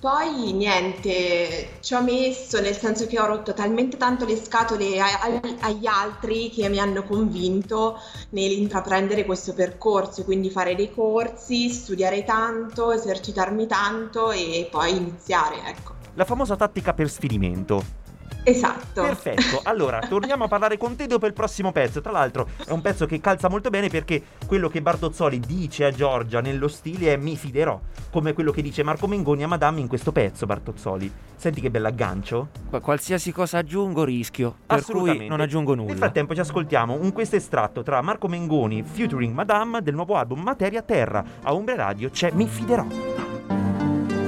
[0.02, 5.20] poi niente, ci ho messo, nel senso che ho rotto talmente tanto le scatole a-
[5.22, 12.24] a- agli altri che mi hanno convinto nell'intraprendere questo percorso, quindi fare dei corsi, studiare
[12.24, 15.94] tanto, esercitarmi tanto e poi iniziare, ecco.
[16.16, 18.01] La famosa tattica per sfinimento.
[18.44, 19.02] Esatto.
[19.04, 22.02] Perfetto, allora torniamo a parlare con te dopo il prossimo pezzo.
[22.02, 25.92] Tra l'altro è un pezzo che calza molto bene perché quello che Bartozzoli dice a
[25.92, 27.80] Giorgia nello stile è mi fiderò,
[28.12, 31.12] come quello che dice Marco Mengoni a Madame in questo pezzo, Bartozzoli.
[31.36, 32.50] Senti che bell'aggancio?
[32.70, 35.90] Qua- Qualsiasi cosa aggiungo rischio, per cui non aggiungo nulla.
[35.90, 40.42] Nel frattempo ci ascoltiamo un questo estratto tra Marco Mengoni featuring Madame del nuovo album
[40.42, 41.24] Materia Terra.
[41.44, 42.86] A Umbre Radio c'è Mi fiderò.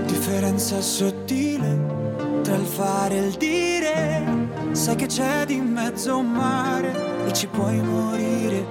[0.06, 2.03] Differenza sottile
[2.54, 4.74] tra il fare e il dire.
[4.74, 8.66] Sai che c'è di mezzo un mare e ci puoi morire.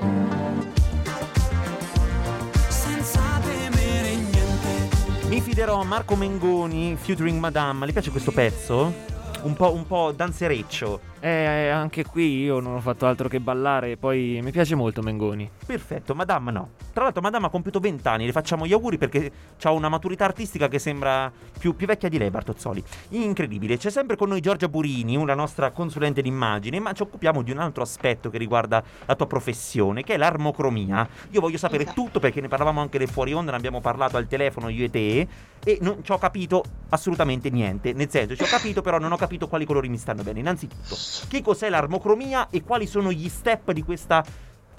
[2.68, 5.27] Senza temere niente.
[5.29, 7.87] Mi fiderò Marco Mengoni featuring Madame.
[7.87, 9.11] Le piace questo pezzo?
[9.43, 11.11] Un po', un po' danzereccio.
[11.19, 15.49] Eh, anche qui io non ho fatto altro che ballare, poi mi piace molto Mengoni.
[15.67, 16.71] Perfetto, Madame no.
[16.93, 19.31] Tra l'altro Madame ha compiuto 20 anni, le facciamo gli auguri perché
[19.63, 22.83] ha una maturità artistica che sembra più, più vecchia di lei, Bartozzoli.
[23.11, 27.51] Incredibile, c'è sempre con noi Giorgia Burini, una nostra consulente d'immagine, ma ci occupiamo di
[27.51, 31.09] un altro aspetto che riguarda la tua professione, che è l'armocromia.
[31.31, 32.01] Io voglio sapere Esatto.
[32.01, 34.91] tutto perché ne parlavamo anche del fuori onda, ne abbiamo parlato al telefono io e
[34.91, 35.29] te,
[35.64, 37.92] e non ci ho capito assolutamente niente.
[37.92, 40.40] Nel senso, ci ho capito, però non ho capito quali colori mi stanno bene.
[40.40, 40.96] Innanzitutto,
[41.29, 44.25] che cos'è l'armocromia e quali sono gli step di questa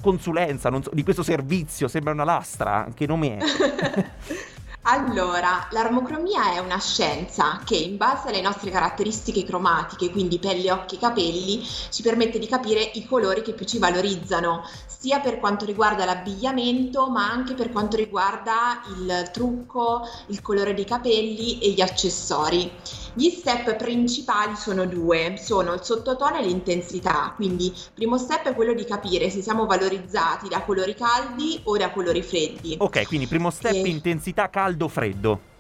[0.01, 3.39] consulenza, so- di questo servizio, sembra una lastra, che nome è?
[4.85, 10.95] Allora, l'armocromia è una scienza che in base alle nostre caratteristiche cromatiche, quindi pelle, occhi
[10.95, 15.63] e capelli, ci permette di capire i colori che più ci valorizzano, sia per quanto
[15.63, 21.81] riguarda l'abbigliamento, ma anche per quanto riguarda il trucco, il colore dei capelli e gli
[21.81, 22.69] accessori.
[23.15, 28.55] Gli step principali sono due, sono il sottotono e l'intensità, quindi il primo step è
[28.55, 32.75] quello di capire se siamo valorizzati da colori caldi o da colori freddi.
[32.79, 33.89] ok, quindi primo step, Sì.
[33.89, 35.51] intensità caldo-freddo.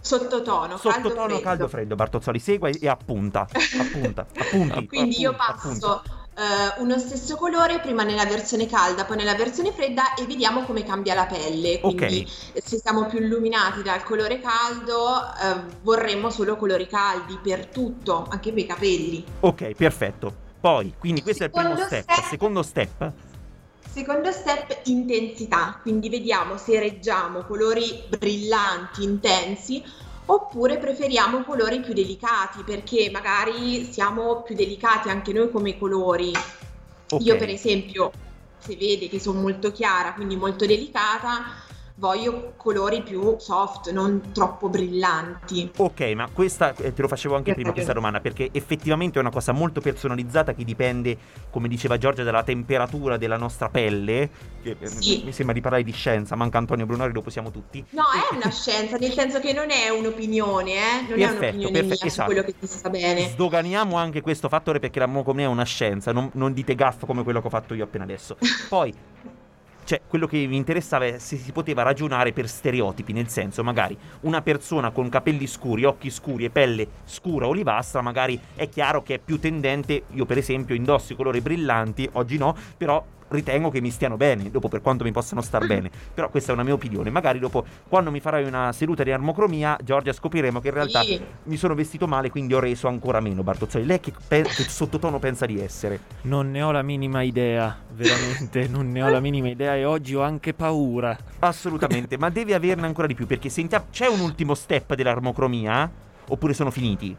[0.00, 1.40] Sottotono, Sottotono caldo-freddo.
[1.40, 4.86] caldo-freddo, Bartozzoli, segua e appunta, appunta, appunti.
[4.86, 6.02] Quindi io appunti, passo
[6.36, 10.84] eh, uno stesso colore prima nella versione calda, poi nella versione fredda e vediamo come
[10.84, 11.80] cambia la pelle.
[11.80, 17.66] Quindi eh, se siamo più illuminati dal colore caldo, eh, vorremmo solo colori caldi per
[17.68, 19.24] tutto, anche per i capelli.
[19.40, 20.42] Ok, perfetto.
[20.60, 22.02] Poi, quindi questo è il primo Secondo step.
[22.10, 22.24] step.
[22.28, 23.12] Secondo step,
[23.94, 29.84] Secondo step, intensità, quindi vediamo se reggiamo colori brillanti, intensi,
[30.26, 36.32] oppure preferiamo colori più delicati, perché magari siamo più delicati anche noi come colori.
[37.12, 37.20] ok.
[37.20, 38.10] Io per esempio,
[38.58, 41.44] se vede che sono molto chiara, quindi molto delicata,
[41.96, 45.70] voglio colori più soft, non troppo brillanti.
[45.76, 49.30] Ok, ma questa eh, te lo facevo anche prima questa domanda perché effettivamente è una
[49.30, 51.16] cosa molto personalizzata che dipende,
[51.50, 54.28] come diceva Giorgia, dalla temperatura della nostra pelle.
[54.62, 55.22] Che, eh, Sì.
[55.24, 57.84] Mi sembra di parlare di scienza, manca Antonio Brunori, dopo siamo tutti.
[57.90, 61.00] No, è una scienza, nel senso che non è un'opinione, eh?
[61.08, 62.26] non è Perfetto, un'opinione perfetto, mia esatto.
[62.26, 63.28] quello che ti sta bene.
[63.28, 67.22] Sdoganiamo anche questo fattore perché la mocomia è una scienza, non, non dite gaff come
[67.22, 68.36] quello che ho fatto io appena adesso.
[68.68, 68.92] Poi,
[69.84, 73.96] cioè, quello che mi interessava è se si poteva ragionare per stereotipi, nel senso, magari
[74.22, 79.14] una persona con capelli scuri, occhi scuri e pelle scura olivastra, magari è chiaro che
[79.14, 83.80] è più tendente, io per esempio indosso i colori brillanti, oggi no, però ritengo che
[83.80, 86.74] mi stiano bene, dopo per quanto mi possano star bene, però questa è una mia
[86.74, 91.02] opinione, magari dopo quando mi farai una seduta di armocromia, Giorgia, scopriremo che in realtà
[91.02, 91.20] Sì.
[91.44, 93.84] mi sono vestito male, quindi ho reso ancora meno Bartozzoli.
[93.84, 96.00] Lei che, pe- che sottotono pensa di essere?
[96.22, 100.14] Non ne ho la minima idea, veramente, non ne ho la minima idea e oggi
[100.14, 101.16] ho anche paura.
[101.40, 105.90] Assolutamente, ma devi averne ancora di più perché sentiamo, c'è un ultimo step dell'armocromia?
[106.28, 107.14] Oppure sono finiti?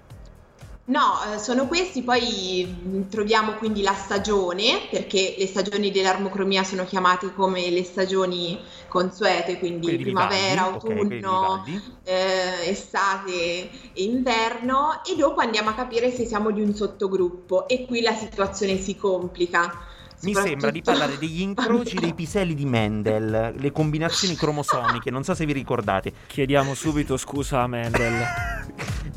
[0.88, 6.86] No, eh, sono questi, poi mh, troviamo quindi la stagione, perché le stagioni dell'armocromia sono
[6.86, 11.82] chiamate come le stagioni consuete, quindi Quelli di primavera, Vivaldi, autunno, Vivaldi.
[12.04, 17.86] eh, estate e inverno e dopo andiamo a capire se siamo di un sottogruppo e
[17.88, 19.94] qui la situazione si complica.
[20.22, 25.34] Mi sembra di parlare degli incroci dei piselli di Mendel, le combinazioni cromosomiche, non so
[25.34, 26.14] se vi ricordate.
[26.28, 28.24] Chiediamo subito scusa a Mendel.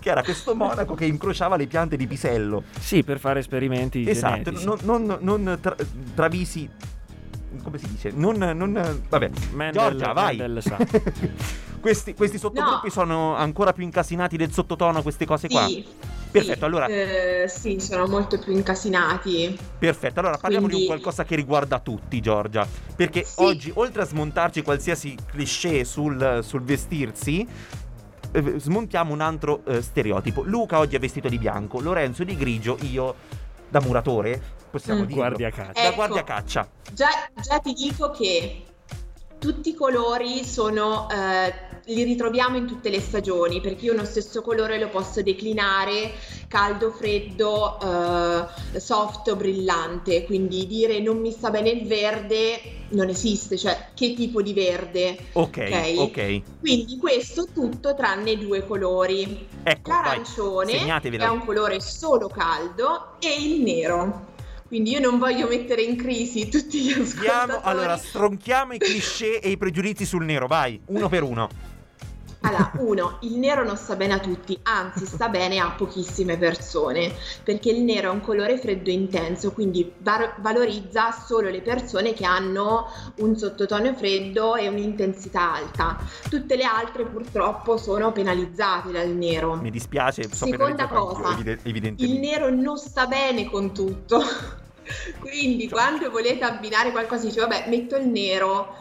[0.09, 2.63] Che era questo monaco che incrociava le piante di pisello.
[2.81, 4.65] Sì, per fare esperimenti Esatto, genetici.
[4.65, 5.77] non, non- non tra-
[6.15, 6.67] travisi.
[7.63, 8.11] Come si dice?
[8.15, 8.37] Non.
[8.39, 10.37] non vabbè, Mendel- Giorgia, vai.
[10.39, 10.79] Mendel sa.
[11.81, 12.91] questi, questi sottogruppi No.
[12.93, 15.67] sono ancora più incasinati del sottotono, queste cose qua.
[15.67, 15.85] Sì,
[16.31, 19.59] Perfetto, sì, allora- eh, sì, sono molto più incasinati.
[19.79, 22.67] Perfetto, allora parliamo di un Quindi- qualcosa che riguarda tutti, Giorgia.
[22.97, 23.43] Perché Sì.
[23.43, 27.47] oggi, oltre a smontarci qualsiasi cliché sul, sul vestirsi,
[28.33, 30.43] eh, smontiamo un altro eh, stereotipo.
[30.43, 33.15] Luca oggi è vestito di bianco, Lorenzo di grigio, io
[33.69, 35.07] da muratore, possiamo Mm.
[35.07, 35.15] dire.
[35.21, 35.73] Guardia caccia.
[35.73, 35.95] Da Ecco.
[35.95, 36.69] guardia caccia.
[36.93, 37.09] Già,
[37.41, 38.63] già ti dico che
[39.39, 44.43] tutti i colori sono eh, li ritroviamo in tutte le stagioni perché io uno stesso
[44.43, 46.13] colore lo posso declinare
[46.49, 53.09] caldo, freddo, eh, soft o brillante, quindi dire non mi sta bene il verde non
[53.09, 55.17] esiste, cioè che tipo di verde.
[55.33, 56.43] Ok, ok.
[56.61, 59.47] Quindi questo tutto tranne due colori.
[59.63, 64.37] Ecco, L'arancione è un colore solo caldo e il nero.
[64.69, 67.29] Quindi io non voglio mettere in crisi tutti gli ascoltatori.
[67.31, 71.49] Andiamo, allora, stronchiamo i cliché e i pregiudizi sul nero, vai, uno per uno.
[72.41, 77.13] Allora, uno, il nero non sta bene a tutti, anzi sta bene a pochissime persone,
[77.43, 82.25] perché il nero è un colore freddo intenso, quindi var- valorizza solo le persone che
[82.25, 85.99] hanno un sottotono freddo e un'intensità alta.
[86.29, 89.57] Tutte le altre purtroppo sono penalizzate dal nero.
[89.57, 94.23] Mi dispiace, so Seconda anch'io, cosa, evide- Il nero non sta bene con tutto.
[95.19, 98.75] Quindi quando volete abbinare qualcosa dice vabbè metto il nero,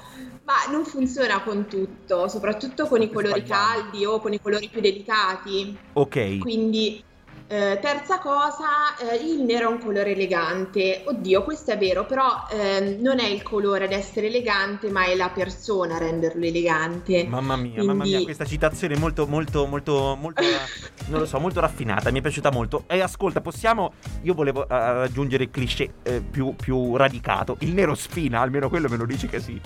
[0.48, 4.80] ma non funziona con tutto, soprattutto con i colori caldi o con i colori più
[4.80, 5.78] delicati.
[5.92, 7.04] Ok, Quindi
[7.48, 11.04] eh, terza cosa, eh, il nero è un colore elegante.
[11.06, 15.16] Oddio, questo è vero, però ehm, non è il colore ad essere elegante, ma è
[15.16, 17.26] la persona a renderlo elegante.
[17.28, 20.42] mamma mia, mamma mia, Quindi- questa citazione è molto, molto, molto, molto,
[21.08, 22.86] non lo so, molto raffinata, mi è piaciuta molto.
[22.88, 27.96] E ascolta, possiamo, io volevo eh, aggiungere il cliché eh, più, più radicato, il nero
[27.96, 29.60] spina, almeno quello me lo dici che sì.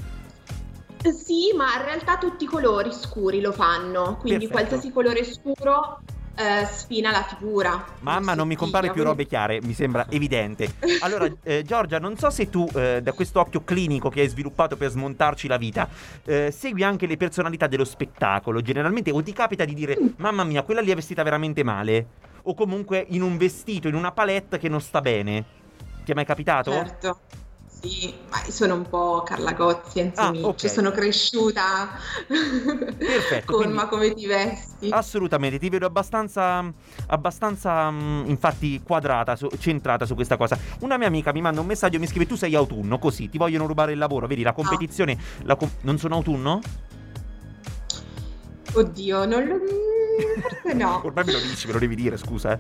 [1.10, 4.52] Sì, ma in realtà tutti i colori scuri lo fanno, quindi Perfetto.
[4.52, 6.00] qualsiasi colore scuro
[6.36, 7.84] eh, sfina la figura.
[8.00, 10.74] Mamma, non mi compare più robe chiare, mi sembra evidente.
[11.02, 14.78] Allora, eh, Giorgia, non so se tu, eh, da questo occhio clinico che hai sviluppato
[14.78, 15.90] per smontarci la vita,
[16.26, 18.62] eh, segui anche le personalità dello spettacolo.
[18.62, 22.08] Generalmente, o ti capita di dire, mamma mia, quella lì è vestita veramente male?
[22.44, 25.44] O comunque in un vestito, in una palette che non sta bene?
[26.04, 26.72] Ti è mai capitato?
[26.72, 27.20] Certo.
[27.82, 30.70] Sì, ma sono un po' Carla Gozzi, Enzo Ah, Micci, ok.
[30.70, 31.90] sono cresciuta
[32.28, 34.90] Perfetto, con ma come ti vesti.
[34.92, 36.64] Assolutamente, ti vedo abbastanza,
[37.08, 40.60] abbastanza mm, infatti quadrata, su- centrata su questa cosa.
[40.82, 43.40] Una mia amica mi manda un messaggio e mi scrive tu sei autunno, così ti
[43.40, 46.60] vogliono rubare il lavoro, vedi la competizione, la com- non sono autunno?
[48.74, 49.56] Oddio, non lo...
[49.56, 52.54] mm, Forse no, Ormai me lo dici, me lo devi dire, scusa.
[52.54, 52.60] Eh.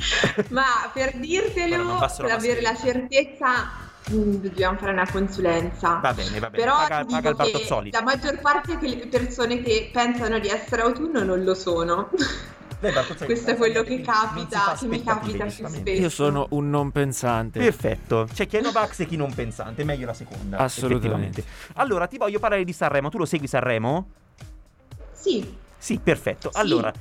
[0.48, 6.00] ma per dirtelo, per avere la certezza, dobbiamo fare una consulenza.
[6.02, 7.90] Va bene, va bene, Però paga, paga il Bartozzoli.
[7.90, 12.10] la maggior parte delle persone che pensano di essere autunno non lo sono.
[12.80, 16.00] Beh, Bartozzoli, Questo è quello che capita, che mi capita più spesso.
[16.00, 17.60] Io sono un non pensante.
[17.60, 20.56] Perfetto, c'è chi è Novax e chi non pensante, meglio la seconda.
[20.58, 21.44] Assolutamente.
[21.74, 24.08] Allora, ti voglio parlare di Sanremo, tu lo segui Sanremo?
[25.12, 26.50] Sì, Sì, perfetto.
[26.52, 26.92] sì, Allora,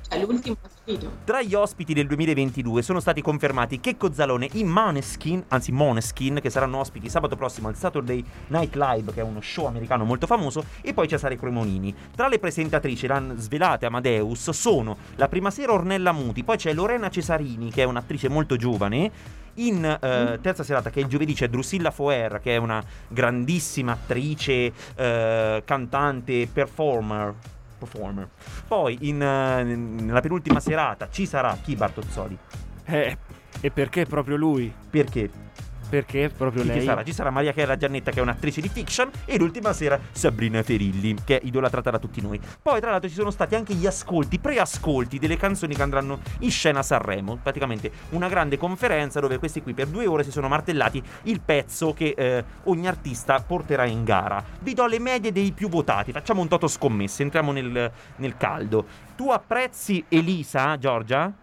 [0.89, 1.11] sfido.
[1.25, 6.49] Tra gli ospiti del 2022 sono stati confermati Checco Zalone, i Maneskin, anzi Moneskin, che
[6.49, 10.63] saranno ospiti sabato prossimo al Saturday Night Live, che è uno show americano molto famoso,
[10.79, 11.93] e poi Cesare Cremonini.
[12.15, 17.09] Tra le presentatrici l'han svelate Amadeus sono la prima sera Ornella Muti, poi c'è Lorena
[17.09, 19.11] Cesarini, che è un'attrice molto giovane.
[19.55, 23.91] In eh, terza serata, che è il giovedì, c'è Drusilla Foer, che è una grandissima
[23.91, 27.35] attrice, eh, cantante, performer.
[27.79, 28.29] Performer.
[28.67, 32.37] Poi in, eh, nella penultima serata ci sarà chi Bartozzoli?
[32.85, 33.17] Eh,
[33.61, 34.71] e perché proprio lui?
[34.89, 35.29] Perché?
[35.89, 36.85] Perché proprio Chi ci lei?
[36.85, 37.03] sarà?
[37.03, 41.15] Ci sarà Maria Chiara Giannetta che è un'attrice di fiction e l'ultima sera Sabrina Ferilli
[41.25, 42.39] che è idolatrata da tutti noi.
[42.61, 46.51] Poi tra l'altro ci sono stati anche gli ascolti, preascolti delle canzoni che andranno in
[46.51, 50.47] scena a Sanremo, praticamente una grande conferenza dove questi qui per due ore si sono
[50.47, 54.43] martellati il pezzo che eh, ogni artista porterà in gara.
[54.59, 58.85] Vi do le medie dei più votati, facciamo un toto scommesse, entriamo nel, nel caldo.
[59.15, 61.33] Tu apprezzi Elisa, Giorgia?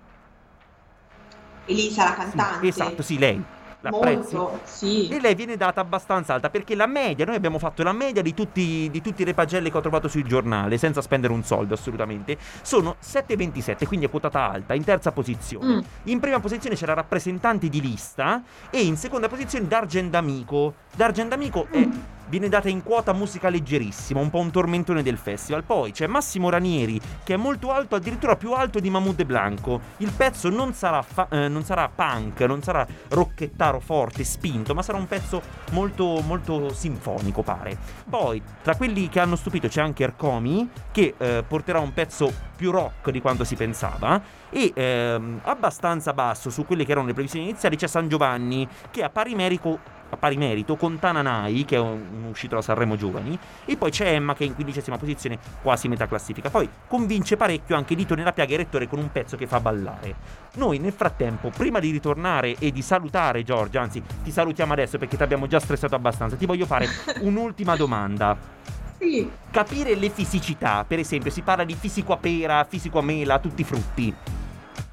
[1.66, 2.68] Elisa, la Sì, cantante.
[2.68, 3.44] esatto, sì, lei.
[3.90, 4.34] L'apprezzi?
[4.34, 5.08] Molto, sì.
[5.08, 8.34] E lei viene data abbastanza alta perché la media, noi abbiamo fatto la media di
[8.34, 12.36] tutti, di tutti i repagelle che ho trovato sul giornale, senza spendere un soldo assolutamente,
[12.62, 15.76] sono 7,27, quindi è quotata alta, in terza posizione.
[15.76, 15.80] Mm.
[16.04, 20.74] In prima posizione c'era rappresentante di lista e in seconda posizione D'Argendamico.
[20.94, 21.88] D'Argendamico è,
[22.28, 25.64] viene data in quota musica leggerissima, un po' un tormentone del festival.
[25.64, 29.80] Poi c'è Massimo Ranieri che è molto alto, addirittura più alto di Mahmoud e Blanco.
[29.98, 34.82] Il pezzo non sarà, fa- eh, non sarà punk, non sarà rocchettaro forte, spinto, ma
[34.82, 37.76] sarà un pezzo molto, molto sinfonico, pare.
[38.08, 42.70] Poi tra quelli che hanno stupito c'è anche Ercomi che eh, porterà un pezzo più
[42.70, 47.48] rock di quanto si pensava e ehm, abbastanza basso su quelle che erano le previsioni
[47.48, 49.78] iniziali c'è San Giovanni che a pari merito,
[50.10, 54.12] a pari merito con Tananai che è un, uscito da Sanremo Giovani e poi c'è
[54.12, 58.32] Emma che è in quindicesima posizione quasi metà classifica poi convince parecchio anche Dito nella
[58.32, 60.14] piaga e Rettore con un pezzo che fa ballare
[60.54, 65.16] noi nel frattempo prima di ritornare e di salutare Giorgia anzi ti salutiamo adesso perché
[65.16, 66.86] ti abbiamo già stressato abbastanza ti voglio fare
[67.20, 68.36] un'ultima domanda
[68.98, 69.28] Sì.
[69.50, 73.60] Capire le fisicità, per esempio, si parla di fisico a pera, fisico a mela, tutti
[73.60, 74.14] i frutti.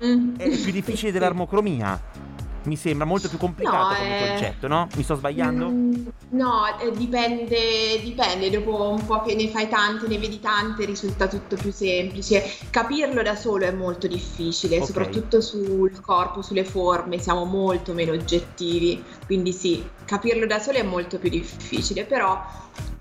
[0.05, 0.35] Mm.
[0.35, 2.32] È più difficile dell'armocromia.
[2.65, 4.87] Mi sembra molto più complicato No, come eh, concetto, no?
[4.95, 5.67] Mi sto sbagliando?
[5.69, 10.85] Mm, No, eh, dipende, dipende, dopo un po' che ne fai tante, ne vedi tante,
[10.85, 12.43] risulta tutto più semplice.
[12.69, 14.85] Capirlo da solo è molto difficile, Ok.
[14.85, 20.83] soprattutto sul corpo, sulle forme, siamo molto meno oggettivi, quindi sì, capirlo da solo è
[20.83, 22.41] molto più difficile, però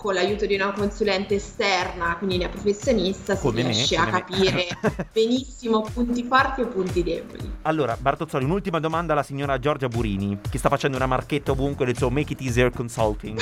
[0.02, 4.12] con l'aiuto di una consulente esterna, quindi una professionista, si Come me, riesce come a
[4.12, 4.18] me.
[4.20, 4.66] capire
[5.14, 7.52] benissimo punti forti e punti deboli.
[7.62, 11.96] Allora, Bartozzoli, un'ultima domanda alla signora Giorgia Burini, che sta facendo una marchetta ovunque del
[11.96, 13.38] suo Make It Easier Consulting.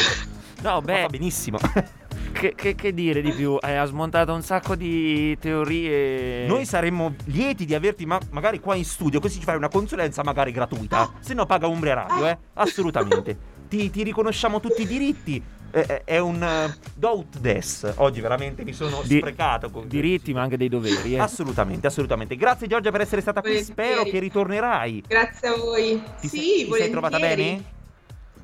[0.60, 1.56] No, Va beh, benissimo.
[2.32, 3.56] che, che- che dire di più?
[3.62, 6.46] Eh, ha smontato un sacco di teorie.
[6.46, 10.22] Noi saremmo lieti di averti ma- magari qua in studio, così ci fai una consulenza
[10.22, 11.10] magari gratuita.
[11.20, 12.36] Se no paga Umbria Radio, eh?
[12.54, 13.38] Assolutamente.
[13.70, 15.42] ti, ti riconosciamo tutti i diritti.
[15.72, 17.92] Eh, eh, è un uh, doubt des.
[17.96, 21.14] Oggi veramente mi sono Di- sprecato con Diritti, ma anche dei doveri.
[21.14, 21.18] Eh.
[21.18, 22.36] Assolutamente, assolutamente.
[22.36, 23.50] Grazie Giorgia per essere stata qui.
[23.50, 23.88] Volentieri.
[23.88, 25.04] Spero che ritornerai.
[25.06, 26.02] Grazie a voi.
[26.20, 27.78] Ti, sì, sei, ti sei trovata bene?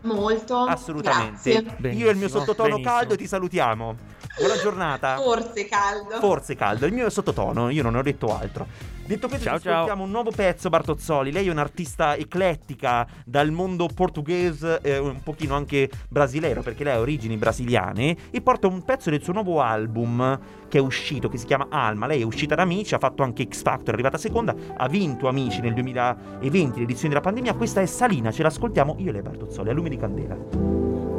[0.03, 0.59] Molto.
[0.59, 1.51] Assolutamente.
[1.91, 2.95] Io e il mio sottotono benissimo.
[2.95, 3.97] caldo ti salutiamo.
[4.39, 5.16] Buona giornata.
[5.16, 6.16] Forse caldo.
[6.18, 8.66] Forse caldo, il mio è sottotono, io non ho detto altro.
[9.07, 11.32] Detto questo, Ciao, ci ascoltiamo un nuovo pezzo, Bartozzoli.
[11.32, 16.99] Lei è un'artista eclettica dal mondo portoghese, eh, un pochino anche brasileiro, perché lei ha
[16.99, 18.16] origini brasiliane.
[18.30, 22.07] E porta un pezzo del suo nuovo album che è uscito, che si chiama Alma.
[22.07, 25.28] Lei è uscita da Amici, ha fatto anche X Factor, è arrivata seconda, ha vinto
[25.28, 27.55] Amici nel 2020, l'edizione della pandemia.
[27.55, 30.37] Questa è Salina, ce l'ascoltiamo io e lei, Bartozzoli, a lume di candela.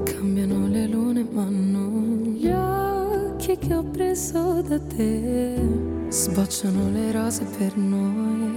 [0.03, 1.45] Cambiano le lune ma
[3.59, 5.55] che ho preso da te
[6.09, 8.55] Sbocciano le rose per noi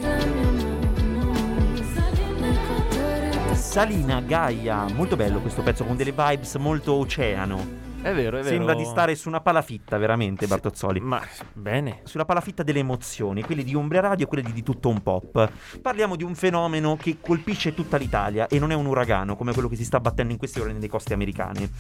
[3.55, 7.89] Salina, Gaia, molto bello questo pezzo con delle vibes molto oceano.
[8.03, 8.45] È vero, è vero.
[8.45, 11.01] Sembra di stare su una palafitta, veramente, Bartozzoli.
[11.01, 11.23] Ma
[11.53, 12.01] bene.
[12.05, 15.53] Sulla palafitta delle emozioni, quelle di Umbria Radio e quelle di, di tutto un pop.
[15.83, 19.69] Parliamo di un fenomeno che colpisce tutta l'Italia e non è un uragano come quello
[19.69, 21.71] che si sta battendo in queste ore nelle coste americane.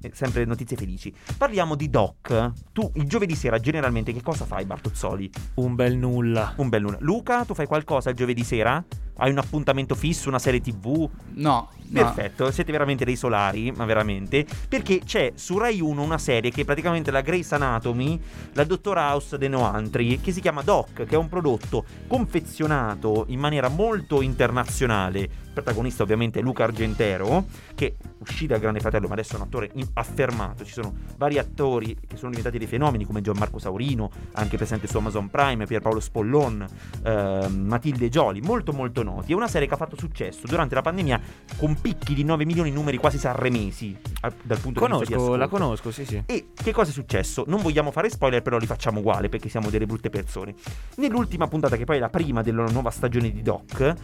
[0.00, 1.12] Eh, Sempre notizie felici.
[1.36, 2.52] Parliamo di Doc.
[2.72, 5.30] Tu il giovedì sera generalmente che cosa fai, Bartozzoli?
[5.54, 6.54] Un bel nulla.
[6.56, 6.96] Un bel luna.
[7.00, 8.84] Luca, tu fai qualcosa il giovedì sera?
[9.20, 11.08] Hai un appuntamento fisso, una serie TV?
[11.34, 11.92] No, no.
[11.92, 14.46] Perfetto, siete veramente dei solari, ma veramente.
[14.68, 18.20] Perché c'è su Rai 1 una serie che è praticamente la Grace Anatomy,
[18.52, 23.40] la Dottor House de Noantri, che si chiama Doc, che è un prodotto confezionato in
[23.40, 25.46] maniera molto internazionale.
[25.62, 27.44] Protagonista ovviamente è Luca Argentero,
[27.74, 30.64] che uscì dal Grande Fratello, ma adesso è un attore affermato.
[30.64, 34.96] Ci sono vari attori che sono diventati dei fenomeni, come Gianmarco Saurino, anche presente su
[34.96, 36.64] Amazon Prime, Pierpaolo Spollon,
[37.02, 39.32] ehm, Matilde Gioli, molto molto noti.
[39.32, 41.20] È una serie che ha fatto successo durante la pandemia
[41.56, 45.48] con picchi di 9 milioni, numeri quasi sanremesi dal punto di vista di Conosco, la
[45.48, 46.22] conosco, sì, sì.
[46.26, 47.44] E che cosa è successo?
[47.48, 50.54] Non vogliamo fare spoiler, però li facciamo uguale perché siamo delle brutte persone.
[50.96, 53.94] Nell'ultima puntata, che poi è la prima della nuova stagione di Doc,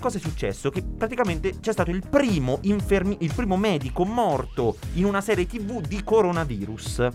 [0.00, 0.70] cosa è successo?
[0.70, 5.80] Che praticamente c'è stato il primo, infermi- il primo medico morto in una serie TV
[5.80, 7.08] di coronavirus.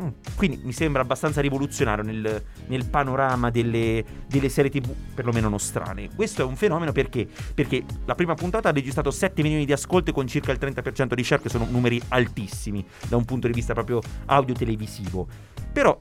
[0.00, 6.10] Mm, Quindi mi sembra abbastanza rivoluzionario nel, nel panorama delle, delle serie TV, perlomeno nostrane.
[6.14, 7.26] Questo è un fenomeno perché?
[7.52, 11.24] Perché la prima puntata ha registrato 7 milioni di ascolti con circa il 30% di
[11.24, 15.26] share, che sono numeri altissimi da un punto di vista proprio audio-televisivo.
[15.72, 16.00] Però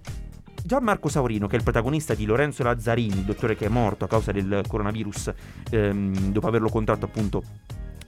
[0.68, 4.09] Gianmarco Saurino, che è il protagonista di Lorenzo Lazzarini, il dottore che è morto a
[4.09, 5.34] causa del coronavirus
[5.72, 7.41] ehm, dopo averlo contratto appunto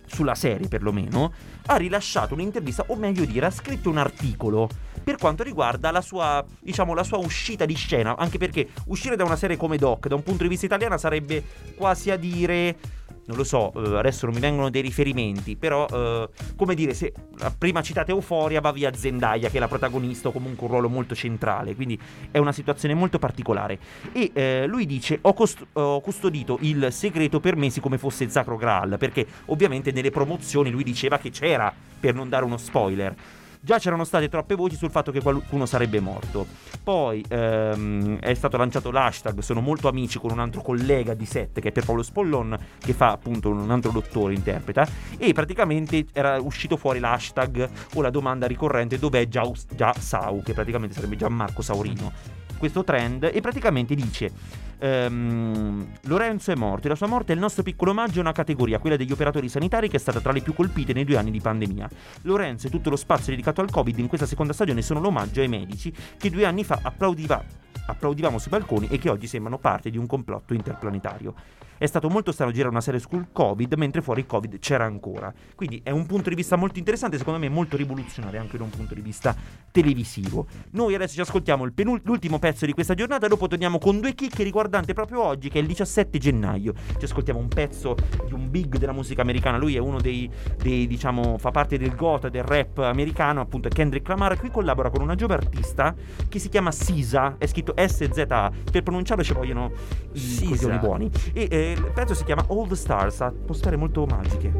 [0.05, 1.32] sulla serie perlomeno,
[1.68, 4.68] ha rilasciato un'intervista, o meglio dire, ha scritto un articolo
[5.01, 9.24] per quanto riguarda la sua, diciamo, la sua uscita di scena, anche perché uscire da
[9.24, 11.41] una serie come Doc, da un punto di vista italiano, sarebbe
[11.76, 12.97] quasi a dire...
[13.30, 17.14] Non lo so, eh, adesso non mi vengono dei riferimenti, però eh, come dire, se
[17.38, 20.90] la prima citata Euforia va via Zendaya, che è la protagonista, o comunque un ruolo
[20.90, 22.00] molto centrale, quindi
[22.32, 23.78] è una situazione molto particolare.
[24.14, 28.32] E eh, lui dice: ho, cost- ho custodito il segreto per mesi come fosse il
[28.32, 33.16] Sacro Graal, perché ovviamente nelle promozioni lui diceva che c'era, per non dare uno spoiler.
[33.62, 36.47] Già c'erano state troppe voci sul fatto che qualcuno sarebbe morto.
[36.82, 41.60] Poi ehm, è stato lanciato l'hashtag Sono molto amici con un altro collega di set
[41.60, 44.88] che è Pierpaolo Spollon, che fa appunto un altro dottore, interpreta.
[45.18, 49.43] E praticamente era uscito fuori l'hashtag o la domanda ricorrente dov'è già,
[49.76, 56.55] già Sau, che praticamente sarebbe Gianmarco Saurino questo trend e praticamente dice Ehm, Lorenzo è
[56.55, 59.12] morto e la sua morte è il nostro piccolo omaggio a una categoria, quella degli
[59.12, 61.89] operatori sanitari, che è stata tra le più colpite nei due anni di pandemia.
[62.24, 65.47] Lorenzo e tutto lo spazio dedicato al Covid in questa seconda stagione sono l'omaggio ai
[65.47, 67.43] medici che due anni fa applaudiva,
[67.88, 71.34] applaudivamo sui balconi e che oggi sembrano parte di un complotto interplanetario.
[71.80, 75.34] È stato molto strano girare una serie sul Covid, mentre fuori il Covid c'era ancora.
[75.56, 78.70] Quindi è un punto di vista molto interessante, secondo me molto rivoluzionario anche da un
[78.70, 79.34] punto di vista
[79.72, 80.46] televisivo.
[80.72, 84.14] Noi adesso ci ascoltiamo il penul- l'ultimo pezzo di questa giornata, dopo torniamo con due
[84.14, 86.74] chicche riguardanti proprio oggi, che è il 17 gennaio.
[86.98, 87.96] Ci ascoltiamo un pezzo
[88.28, 89.58] di un big della musica americana.
[89.58, 90.30] Lui è uno dei,
[90.62, 94.38] dei diciamo, fa parte del gota, del rap americano, appunto è Kendrick Lamar.
[94.38, 95.96] Qui collabora con una giovane artista
[96.28, 98.52] che si chiama Sisa, è scritto S-Z-A.
[98.70, 99.72] Per pronunciarlo ci vogliono
[100.12, 101.10] i coglioni buoni.
[101.32, 104.52] E eh, il pezzo si chiama All the Stars, ha postare molto magiche.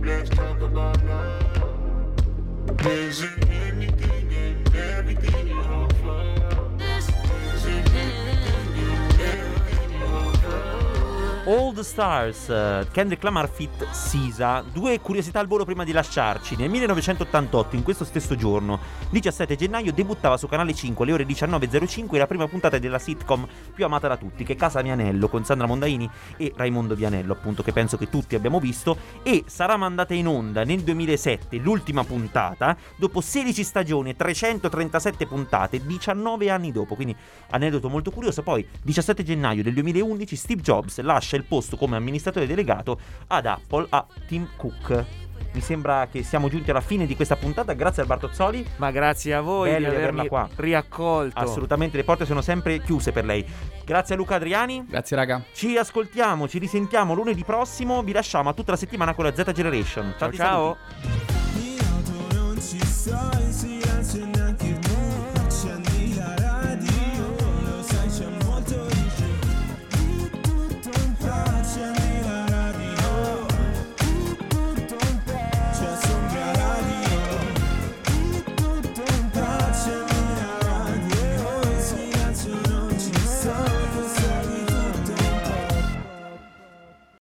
[0.00, 0.30] Let's
[11.48, 14.62] All the Stars, eh, Kendrick Lamar fit Sisa.
[14.70, 16.56] Due curiosità al volo prima di lasciarci.
[16.56, 18.78] Nel 1988, in questo stesso giorno,
[19.08, 23.86] 17 gennaio, debuttava su Canale 5 alle ore 19.05 la prima puntata della sitcom più
[23.86, 27.72] amata da tutti, che è Casa Mianello, con Sandra Mondaini e Raimondo Vianello, appunto, che
[27.72, 28.98] penso che tutti abbiamo visto.
[29.22, 35.80] E sarà mandata in onda nel 2007, l'ultima puntata, dopo 16 stagioni e 337 puntate,
[35.82, 36.94] 19 anni dopo.
[36.94, 37.16] Quindi,
[37.52, 38.42] aneddoto molto curioso.
[38.42, 43.86] Poi, 17 gennaio del 2011, Steve Jobs lascia il posto come amministratore delegato ad Apple
[43.88, 45.04] a Tim Cook.
[45.52, 47.72] Mi sembra che siamo giunti alla fine di questa puntata.
[47.72, 48.64] Grazie al Bartozzoli.
[48.76, 50.48] Ma grazie a voi Bello di averla qua.
[50.56, 51.38] riaccolto.
[51.38, 53.44] Assolutamente, le porte sono sempre chiuse per lei.
[53.84, 54.84] Grazie a Luca Adriani.
[54.86, 55.42] Grazie raga.
[55.52, 58.02] Ci ascoltiamo, ci risentiamo lunedì prossimo.
[58.02, 60.14] Vi lasciamo a tutta la settimana con la Z Generation.
[60.18, 60.76] Ciao ciao.
[64.02, 64.47] saluti.